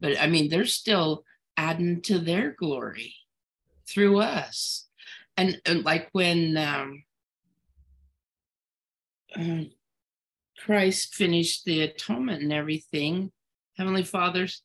[0.00, 1.24] But I mean, they're still
[1.56, 3.14] adding to their glory
[3.88, 4.86] through us.
[5.36, 7.04] And, and like when um,
[9.34, 9.64] uh,
[10.58, 13.32] Christ finished the atonement and everything,
[13.76, 14.62] Heavenly Father's,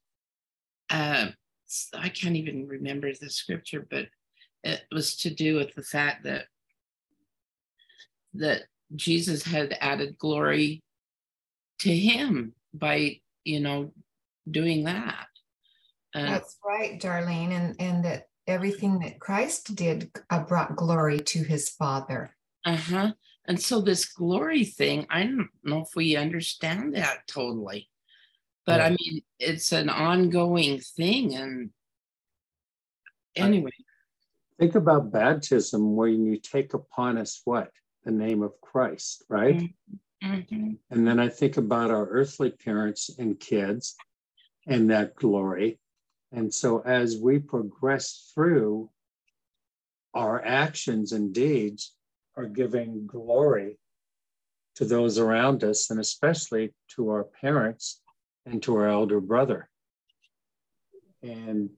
[0.90, 1.28] uh,
[1.94, 4.08] I can't even remember the scripture, but
[4.66, 6.46] it was to do with the fact that
[8.34, 8.64] that
[8.96, 10.84] Jesus had added glory
[11.80, 13.94] to him by, you know,
[14.50, 15.28] doing that.
[16.14, 21.44] Uh, That's right, Darlene, and, and that everything that Christ did uh, brought glory to
[21.44, 22.36] his Father.
[22.66, 23.14] uh-huh.
[23.48, 27.90] And so this glory thing, I don't know if we understand that totally.
[28.66, 31.36] But I mean, it's an ongoing thing.
[31.36, 31.70] And
[33.36, 33.70] anyway,
[34.60, 37.72] Think about baptism when you take upon us what?
[38.06, 39.56] The name of Christ, right?
[40.24, 43.96] mhm, And then I think about our earthly parents and kids
[44.66, 45.80] and that glory.
[46.32, 48.90] And so as we progress through,
[50.14, 51.94] our actions and deeds
[52.38, 53.78] are giving glory
[54.76, 58.02] to those around us and especially to our parents
[58.46, 59.70] and to our elder brother.
[61.22, 61.70] And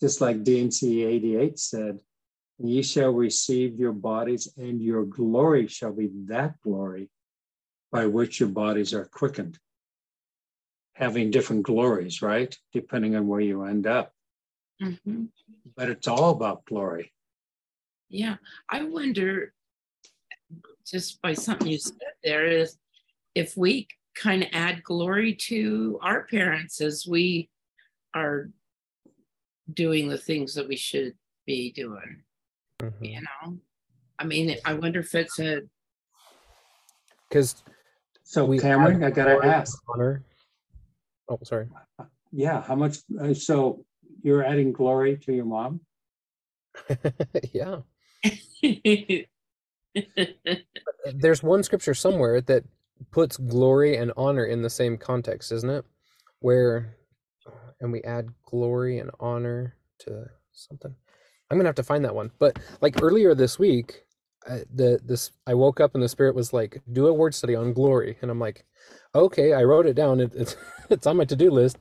[0.00, 2.00] just like D&C 88 said,
[2.58, 7.10] ye shall receive your bodies and your glory shall be that glory
[7.90, 9.58] by which your bodies are quickened,
[10.94, 12.56] having different glories, right?
[12.72, 14.12] Depending on where you end up.
[14.80, 15.28] mhm.
[15.76, 17.12] But it's all about glory.
[18.08, 18.36] Yeah,
[18.68, 19.54] I wonder,
[20.86, 22.76] just by something you said there, is
[23.34, 27.48] if we kind of add glory to our parents as we
[28.12, 28.50] are
[29.72, 31.14] doing the things that we should
[31.46, 32.22] be doing,
[32.82, 32.92] Mhm.
[33.00, 33.58] you know?
[34.18, 35.60] I mean, I wonder if it's a,
[37.28, 37.62] Because
[38.24, 40.24] So we Cameron, I gotta ask, honor.
[41.28, 41.68] Oh, sorry.
[42.32, 43.84] yeah, how much, uh, so
[44.22, 45.80] you're adding glory to your mom?
[47.52, 47.80] yeah.
[51.14, 52.64] There's one scripture somewhere that
[53.10, 55.84] puts glory and honor in the same context, isn't it?
[56.40, 56.96] Where,
[57.80, 60.94] and we add glory and honor to something.
[61.52, 62.30] I'm gonna have to find that one.
[62.38, 64.04] But like earlier this week,
[64.48, 67.54] uh, the this I woke up and the spirit was like, "Do a word study
[67.54, 68.64] on glory," and I'm like,
[69.14, 70.20] "Okay." I wrote it down.
[70.20, 70.56] It, it's
[70.90, 71.76] it's on my to do list.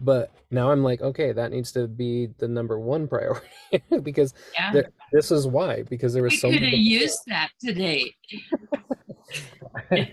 [0.00, 3.46] But now I'm like, okay, that needs to be the number one priority
[4.02, 7.48] because yeah, there, this is why because there we was so could have used that
[7.60, 8.14] today.
[9.90, 10.08] I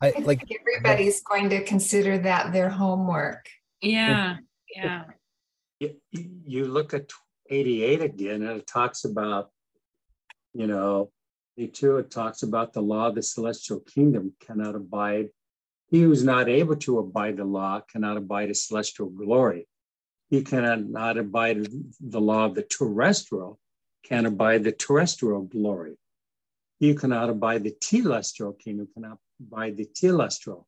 [0.00, 3.48] I like think everybody's going to consider that their homework.
[3.82, 4.36] yeah,
[4.74, 5.02] yeah.
[5.80, 7.10] you, you look at
[7.50, 9.50] 88 again, and it talks about,
[10.52, 11.10] you know,
[11.72, 15.30] too, it talks about the law of the celestial kingdom cannot abide.
[15.88, 19.66] He who's not able to abide the law cannot abide a celestial glory.
[20.28, 21.66] He cannot not abide
[22.00, 23.58] the law of the terrestrial,
[24.04, 25.96] can abide the terrestrial glory.
[26.78, 30.64] You cannot abide the telestial kingdom, cannot abide the telestial.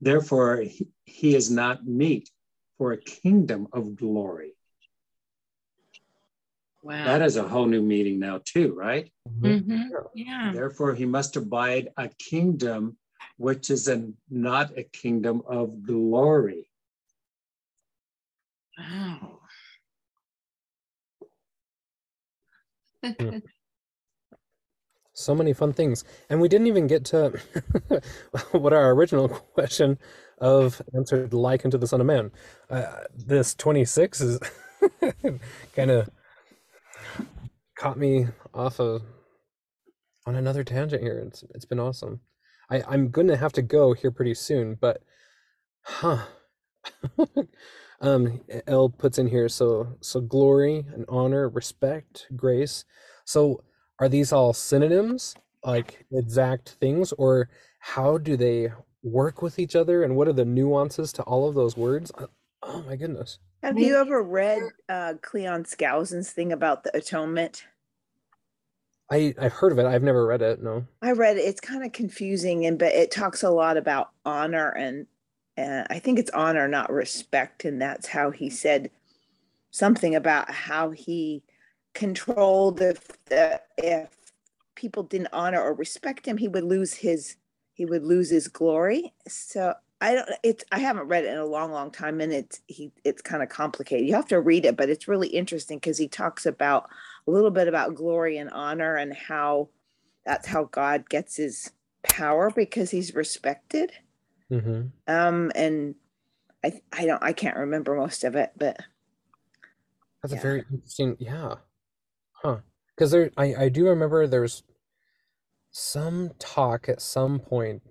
[0.00, 2.30] Therefore, he, he is not meet
[2.78, 4.55] for a kingdom of glory.
[6.86, 7.04] Wow.
[7.04, 9.10] That is a whole new meaning now, too, right?
[9.40, 9.90] Mhm.
[10.14, 10.52] Yeah.
[10.54, 12.96] Therefore, he must abide a kingdom
[13.38, 16.70] which is a, not a kingdom of glory.
[18.78, 19.40] Wow.
[25.18, 26.04] So many fun things.
[26.28, 27.40] And we didn't even get to
[28.52, 29.98] what our original question
[30.36, 32.30] of answered like unto the Son of Man.
[32.68, 34.38] Uh, this 26 is
[35.74, 36.10] kind of
[37.76, 39.02] caught me off of
[40.26, 41.22] on another tangent here.
[41.26, 42.20] It's it's been awesome.
[42.70, 45.02] I, I'm gonna have to go here pretty soon, but
[45.82, 46.24] huh.
[48.00, 52.84] um L puts in here so so glory and honor, respect, grace.
[53.24, 53.62] So
[53.98, 57.48] are these all synonyms, like exact things, or
[57.80, 58.72] how do they
[59.02, 62.10] work with each other and what are the nuances to all of those words?
[62.62, 63.38] Oh my goodness.
[63.62, 67.64] Have you ever read uh, Cleon Skousen's thing about the atonement?
[69.10, 69.86] I I've heard of it.
[69.86, 70.62] I've never read it.
[70.62, 70.84] No.
[71.02, 71.40] I read it.
[71.40, 75.06] It's kind of confusing, and but it talks a lot about honor and
[75.58, 78.90] uh, I think it's honor, not respect, and that's how he said
[79.70, 81.42] something about how he
[81.94, 84.10] controlled if the, if
[84.74, 87.36] people didn't honor or respect him, he would lose his
[87.72, 89.12] he would lose his glory.
[89.28, 90.28] So I don't.
[90.42, 92.92] It's I haven't read it in a long, long time, and it's he.
[93.04, 94.06] It's kind of complicated.
[94.06, 96.88] You have to read it, but it's really interesting because he talks about
[97.26, 99.70] a little bit about glory and honor and how
[100.26, 101.72] that's how God gets his
[102.02, 103.92] power because he's respected.
[104.52, 104.88] Mm-hmm.
[105.08, 105.94] Um, and
[106.64, 108.78] I I don't I can't remember most of it, but
[110.22, 111.16] That's a very interesting.
[111.18, 111.54] Yeah.
[112.32, 112.58] Huh.
[112.94, 114.62] Because there, I I do remember there's
[115.70, 117.82] some talk at some point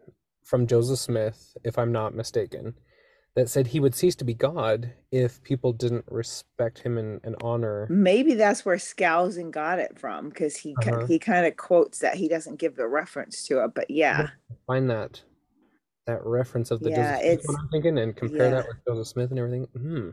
[0.45, 2.75] from Joseph Smith, if I'm not mistaken,
[3.35, 7.35] that said he would cease to be God if people didn't respect him and, and
[7.43, 7.85] honor.
[7.89, 11.05] maybe that's where Skousen got it from because he Uh-huh.
[11.05, 14.29] he kind of quotes that he doesn't give the reference to it, but yeah,
[14.67, 15.21] Find that
[16.05, 18.77] that reference of the Yeah, Joseph Smith it's- one I'm thinking and compare that with
[18.87, 19.65] Joseph Smith and everything.
[19.75, 20.09] Hmm.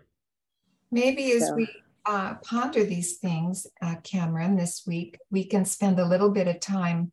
[0.90, 1.68] Maybe as So- we
[2.04, 6.58] uh, ponder these things, uh, Cameron, this week, we can spend a little bit of
[6.58, 7.12] time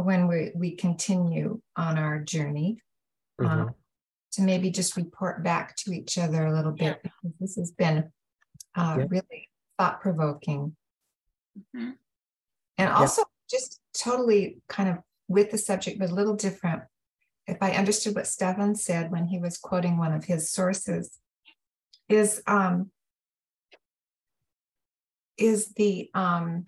[0.00, 2.80] when we, we continue on our journey
[3.40, 3.74] uh, Mhm.
[4.32, 6.94] to maybe just report back to each other a little Yeah.
[6.94, 8.12] bit because this has been
[8.74, 9.06] uh, Yeah.
[9.08, 10.76] really thought provoking.
[11.74, 11.96] Mhm.
[12.76, 16.82] And also just totally kind of with the subject, but a little different.
[17.46, 21.18] If I understood what Stefan said when he was quoting one of his sources,
[22.08, 22.90] is um
[25.36, 26.66] is the um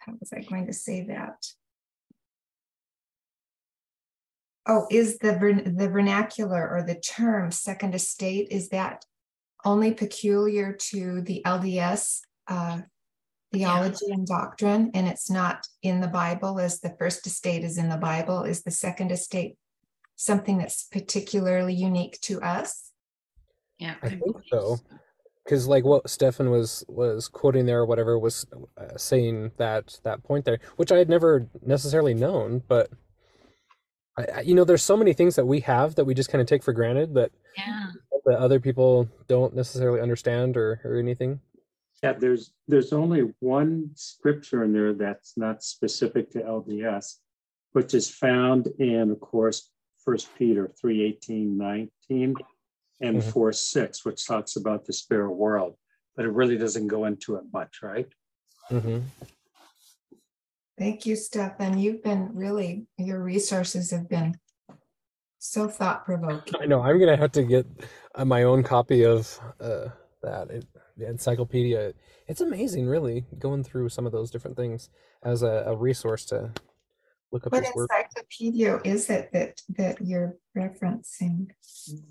[0.00, 1.46] how, how was I going to say that?
[4.66, 5.32] Oh, is the
[5.76, 9.04] the vernacular or the term second estate is that
[9.64, 12.80] only peculiar to the LDS uh,
[13.52, 17.88] theology and doctrine, and it's not in the Bible as the first estate is in
[17.88, 18.44] the Bible?
[18.44, 19.56] Is the second estate
[20.16, 22.90] something that's particularly unique to us?
[23.78, 23.94] Yeah.
[24.02, 24.78] I think believe so.
[25.44, 28.46] Because like what Stefan was was quoting there or whatever was
[28.78, 32.90] uh, saying that that point there, which I had never necessarily known, but
[34.18, 36.42] I, I- you know, there's so many things that we have that we just kind
[36.42, 37.90] of take for granted that Yeah.
[38.26, 41.40] that other people don't necessarily understand or or anything.
[42.02, 47.16] Yeah, there's, there's only one scripture in there that's not specific to LDS,
[47.72, 49.68] which is found in, of course,
[50.02, 52.34] First Peter 3, 18, 19,
[53.00, 53.32] and Mhm.
[53.32, 55.76] 4, 6, which talks about the spirit world,
[56.16, 58.08] but it really doesn't go into it much, right?
[58.68, 59.00] hmm
[60.78, 61.78] Thank you, Stefan.
[61.78, 64.34] You've been really, your resources have been
[65.38, 66.54] so thought provoking.
[66.58, 67.66] I know I'm gonna have to get
[68.14, 69.88] uh, my own copy of uh,
[70.22, 71.92] that it, the encyclopedia.
[72.28, 74.88] It's amazing, really, going through some of those different things
[75.22, 76.50] as a, a resource to
[77.32, 77.88] look up What this word.
[77.90, 81.48] encyclopedia is it that, that you're referencing?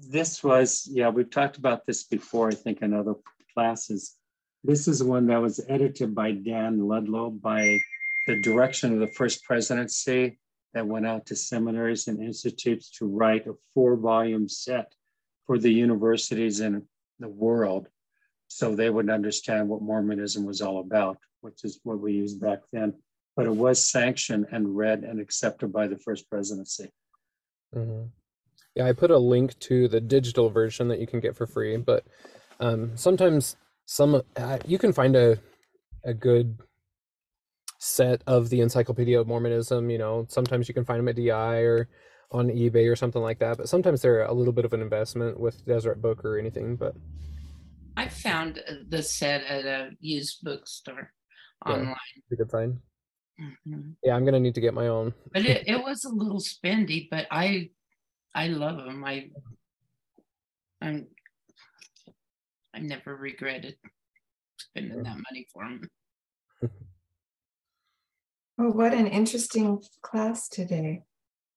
[0.01, 3.15] This was, yeah, we've talked about this before, I think, in other
[3.53, 4.15] classes.
[4.63, 7.79] This is one that was edited by Dan Ludlow by
[8.27, 10.37] the direction of the first presidency
[10.73, 14.93] that went out to seminaries and institutes to write a four volume set
[15.45, 16.85] for the universities in
[17.19, 17.87] the world
[18.49, 22.59] so they would understand what Mormonism was all about, which is what we used back
[22.71, 22.93] then.
[23.35, 26.91] But it was sanctioned and read and accepted by the first presidency.
[27.73, 28.03] hmm
[28.75, 31.77] Yeah, I put a link to the digital version that you can get for free,
[31.77, 32.05] but
[32.59, 33.55] um, sometimes
[33.85, 35.37] some uh, you can find a
[36.03, 36.57] a good
[37.79, 39.89] set of the Encyclopedia of Mormonism.
[39.89, 41.87] You know, sometimes you can find them at DI or
[42.31, 45.39] on eBay or something like that, but sometimes they're a little bit of an investment
[45.39, 46.75] with Deseret Book or anything.
[46.75, 46.95] But
[47.97, 51.11] I found uh, the set at a used bookstore
[51.67, 51.73] Yeah.
[51.73, 51.95] online.
[52.29, 52.79] you could find.
[53.39, 53.95] Mhm.
[54.03, 55.13] Yeah, I'm gonna need to get my own.
[55.31, 57.69] But it, it was a little spendy, but I
[58.35, 59.03] I love them.
[59.03, 59.29] I
[60.81, 61.07] I'm
[62.73, 63.75] I've never regretted
[64.57, 65.89] spending that money for them.
[68.61, 71.03] Oh, what an interesting class today.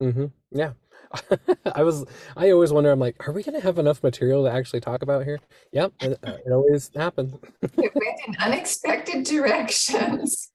[0.01, 0.27] Mm-hmm.
[0.53, 0.75] Yeah.
[1.75, 2.05] I was,
[2.37, 5.03] I always wonder, I'm like, are we going to have enough material to actually talk
[5.03, 5.41] about here?
[5.73, 5.95] Yep.
[6.01, 7.35] It, uh, it always happens.
[7.61, 10.53] It went in unexpected directions.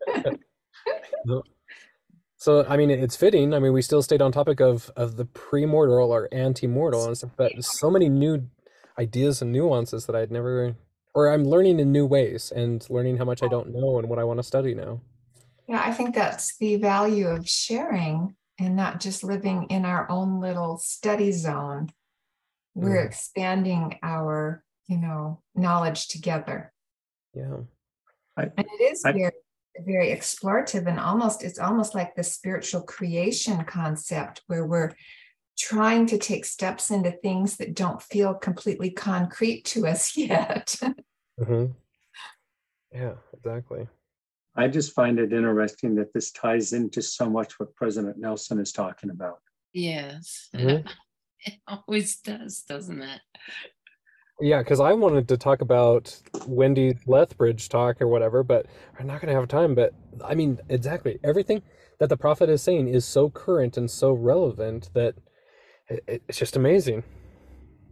[2.39, 3.53] So, I mean, it's fitting.
[3.53, 7.31] I mean, we still stayed on topic of, of the pre-mortal or antemortal and stuff,
[7.35, 8.47] but so many new
[8.99, 10.75] ideas and nuances that I'd never,
[11.15, 14.19] or I'm learning in new ways and learning how much I don't know and what
[14.19, 15.01] I want to study now.
[15.67, 20.39] Yeah, I think that's the value of sharing and not just living in our own
[20.39, 21.89] little study zone.
[22.75, 23.05] We're Mm.
[23.07, 26.71] expanding our, you know, knowledge together.
[27.33, 27.57] Yeah.
[28.38, 29.31] And it is I- very,
[29.86, 34.93] very explorative and almost, it's almost like the spiritual creation concept where we're
[35.57, 40.75] trying to take steps into things that don't feel completely concrete to us yet.
[41.43, 41.65] hmm
[42.93, 43.88] Yeah, exactly.
[44.55, 48.71] I just find it interesting that this ties into so much what President Nelson is
[48.71, 49.39] talking about.
[49.73, 50.49] Yes.
[50.55, 50.89] Mhm.
[51.45, 53.21] It always does, doesn't it?
[54.39, 56.15] Yeah, because I wanted to talk about
[56.45, 58.67] Wendy Lethbridge talk or whatever, but
[58.99, 59.73] I'm not going to have time.
[59.73, 61.63] But I mean, exactly everything
[61.99, 65.15] that the prophet is saying is so current and so relevant that
[65.89, 67.03] it, it- it's just amazing.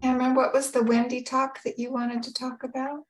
[0.03, 3.05] Cameron, what was the Wendy talk that you wanted to talk about?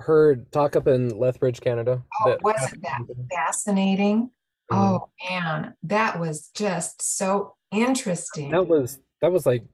[0.00, 2.02] Her talk up in Lethbridge, Canada.
[2.20, 3.00] Oh, that- wasn't that
[3.32, 4.30] fascinating?
[4.70, 4.76] Mhm.
[4.76, 8.50] Oh, man, that was just so interesting.
[8.50, 9.64] That was that was like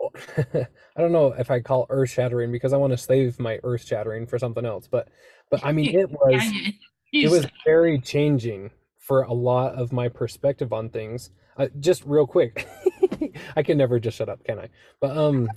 [0.38, 0.66] I
[1.00, 4.26] don't know if I call earth shattering because I want to save my earth shattering
[4.26, 5.08] for something else, but
[5.50, 6.32] but I mean it was.
[6.32, 6.72] Yeah, you-
[7.12, 11.30] you it was very changing for a lot of my perspective on things.
[11.56, 12.68] Uh, just real quick,
[13.56, 14.68] I can never just shut up, can I?
[15.00, 15.48] But um,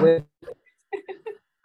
[0.00, 0.24] when,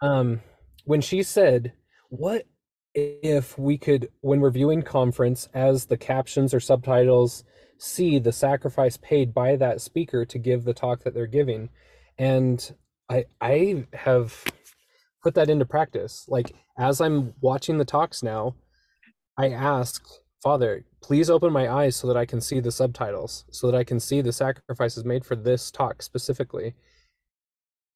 [0.00, 0.40] um,
[0.84, 1.72] when she said,
[2.08, 2.46] "What
[2.94, 7.44] if we could, when we're viewing conference, as the captions or subtitles,
[7.78, 11.70] see the sacrifice paid by that speaker to give the talk that they're giving?"
[12.22, 12.74] And
[13.10, 14.44] I I have
[15.24, 16.24] put that into practice.
[16.28, 18.54] Like as I'm watching the talks now,
[19.36, 20.04] I ask,
[20.40, 23.82] Father, please open my eyes so that I can see the subtitles, so that I
[23.82, 26.74] can see the sacrifices made for this talk specifically.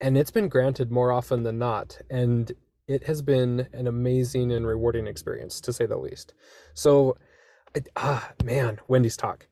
[0.01, 1.97] And it's been granted more often than not.
[2.09, 2.51] And
[2.85, 6.33] it has been an amazing and rewarding experience, to say the least.
[6.73, 7.17] So,
[7.73, 9.47] it, ah, man, Wendy's talk.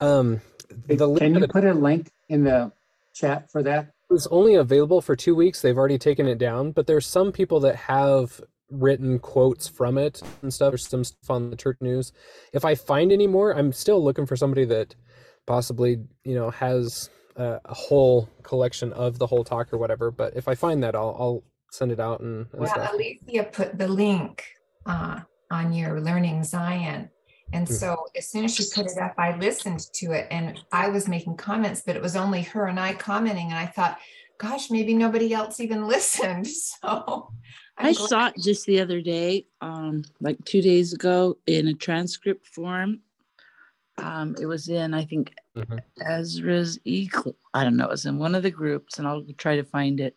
[0.00, 2.72] Um, the Can you put a link in the
[3.14, 3.92] chat for that?
[4.08, 5.60] Was only available for two weeks.
[5.60, 8.40] They've already taken it down, but there's some people that have
[8.70, 10.70] written quotes from it and stuff.
[10.72, 12.12] There's some stuff on the church news.
[12.52, 14.94] If I find any more, I'm still looking for somebody that
[15.46, 20.10] possibly, you know, has a, a whole collection of the whole talk or whatever.
[20.10, 22.92] But if I find that, I'll, I'll send it out and, and Well, stuff.
[22.92, 24.44] Alicia put the link
[24.86, 27.10] uh, on your Learning Zion.
[27.52, 27.72] And Mhm.
[27.72, 31.08] so as soon as she put it up, I listened to it and I was
[31.08, 33.46] making comments, but it was only her and I commenting.
[33.46, 33.98] And I thought,
[34.38, 36.46] gosh, maybe nobody else even listened.
[36.48, 37.32] So
[37.78, 41.68] I'm I glad- saw it just the other day, um, like two days ago in
[41.68, 43.00] a transcript form.
[43.98, 45.80] Um, it was in, I think, Mhm.
[46.00, 47.08] Ezra's e
[47.54, 50.00] I don't know, it was in one of the groups, and I'll try to find
[50.00, 50.16] it.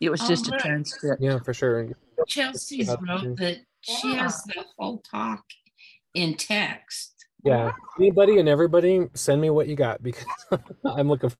[0.00, 1.20] It was Oh, just a transcript.
[1.22, 1.90] Yeah, for sure.
[2.26, 4.22] Chelsea's About wrote that she Yeah.
[4.22, 5.44] has the whole talk
[6.14, 7.12] in text.
[7.44, 7.72] Yeah.
[7.98, 10.24] Anybody and everybody, send me what you got because
[10.84, 11.36] I'm looking for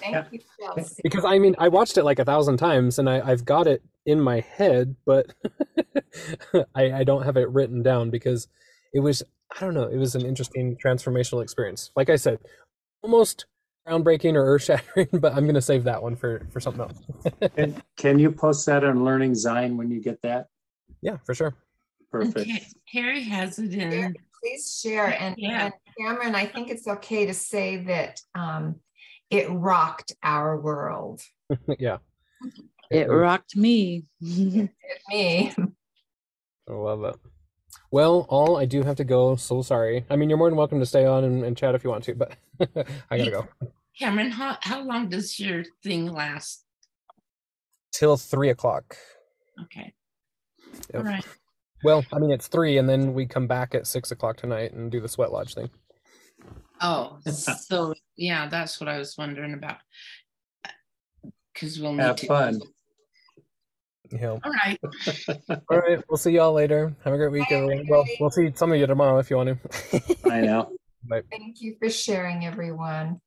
[0.00, 1.00] Thank you, Chelsea.
[1.04, 3.82] because I mean I watched it like a thousand times and I, I've got it
[4.04, 5.26] in my head, but
[6.74, 8.48] I, I don't have it written down because
[8.92, 9.22] it was
[9.56, 11.90] I don't know, it was an interesting transformational experience.
[11.94, 12.40] Like I said,
[13.02, 13.46] almost
[13.86, 17.52] groundbreaking or earth shattering, but I'm gonna save that one for for something else.
[17.54, 20.46] Can, can you post that on Learning Zion when you get that?
[21.02, 21.54] yeah, for sure.
[22.12, 22.50] And Perfect.
[22.50, 24.16] Ca- Harry has it Share- in.
[24.42, 25.06] Please share.
[25.20, 25.66] And, Yeah.
[25.66, 28.76] and Cameron, I think it's okay to say that um,
[29.28, 31.20] it rocked our world.
[31.78, 31.98] yeah.
[32.90, 34.04] It rocked me.
[34.20, 34.70] Hit
[35.10, 35.52] me.
[36.68, 37.16] I love it.
[37.92, 39.36] Well, all I do have to go.
[39.36, 40.04] So sorry.
[40.08, 42.04] I mean, you're more than welcome to stay on and, and chat if you want
[42.04, 42.32] to, but
[43.10, 43.48] I gotta go
[43.98, 46.64] Cameron, how, how long does your thing last?
[47.92, 48.96] till three o'clock.
[49.64, 49.92] Okay.
[50.94, 50.94] Yep.
[50.94, 51.24] All right.
[51.82, 54.90] Well, I mean, it's three, and then we come back at six o'clock tonight and
[54.90, 55.70] do the sweat lodge thing.
[56.80, 59.78] Oh, so yeah, that's what I was wondering about.
[61.52, 62.26] Because we'll need Have to.
[62.26, 62.60] fun.
[64.10, 64.38] Yeah.
[64.42, 64.78] All right.
[65.70, 66.02] All right.
[66.08, 66.94] We'll see y'all later.
[67.04, 67.86] Have a great week, Bye, everyone.
[67.88, 70.16] Well, we'll see some of you tomorrow if you want to.
[70.24, 70.72] I know.
[71.08, 71.22] Bye.
[71.30, 73.20] Thank you for sharing, everyone.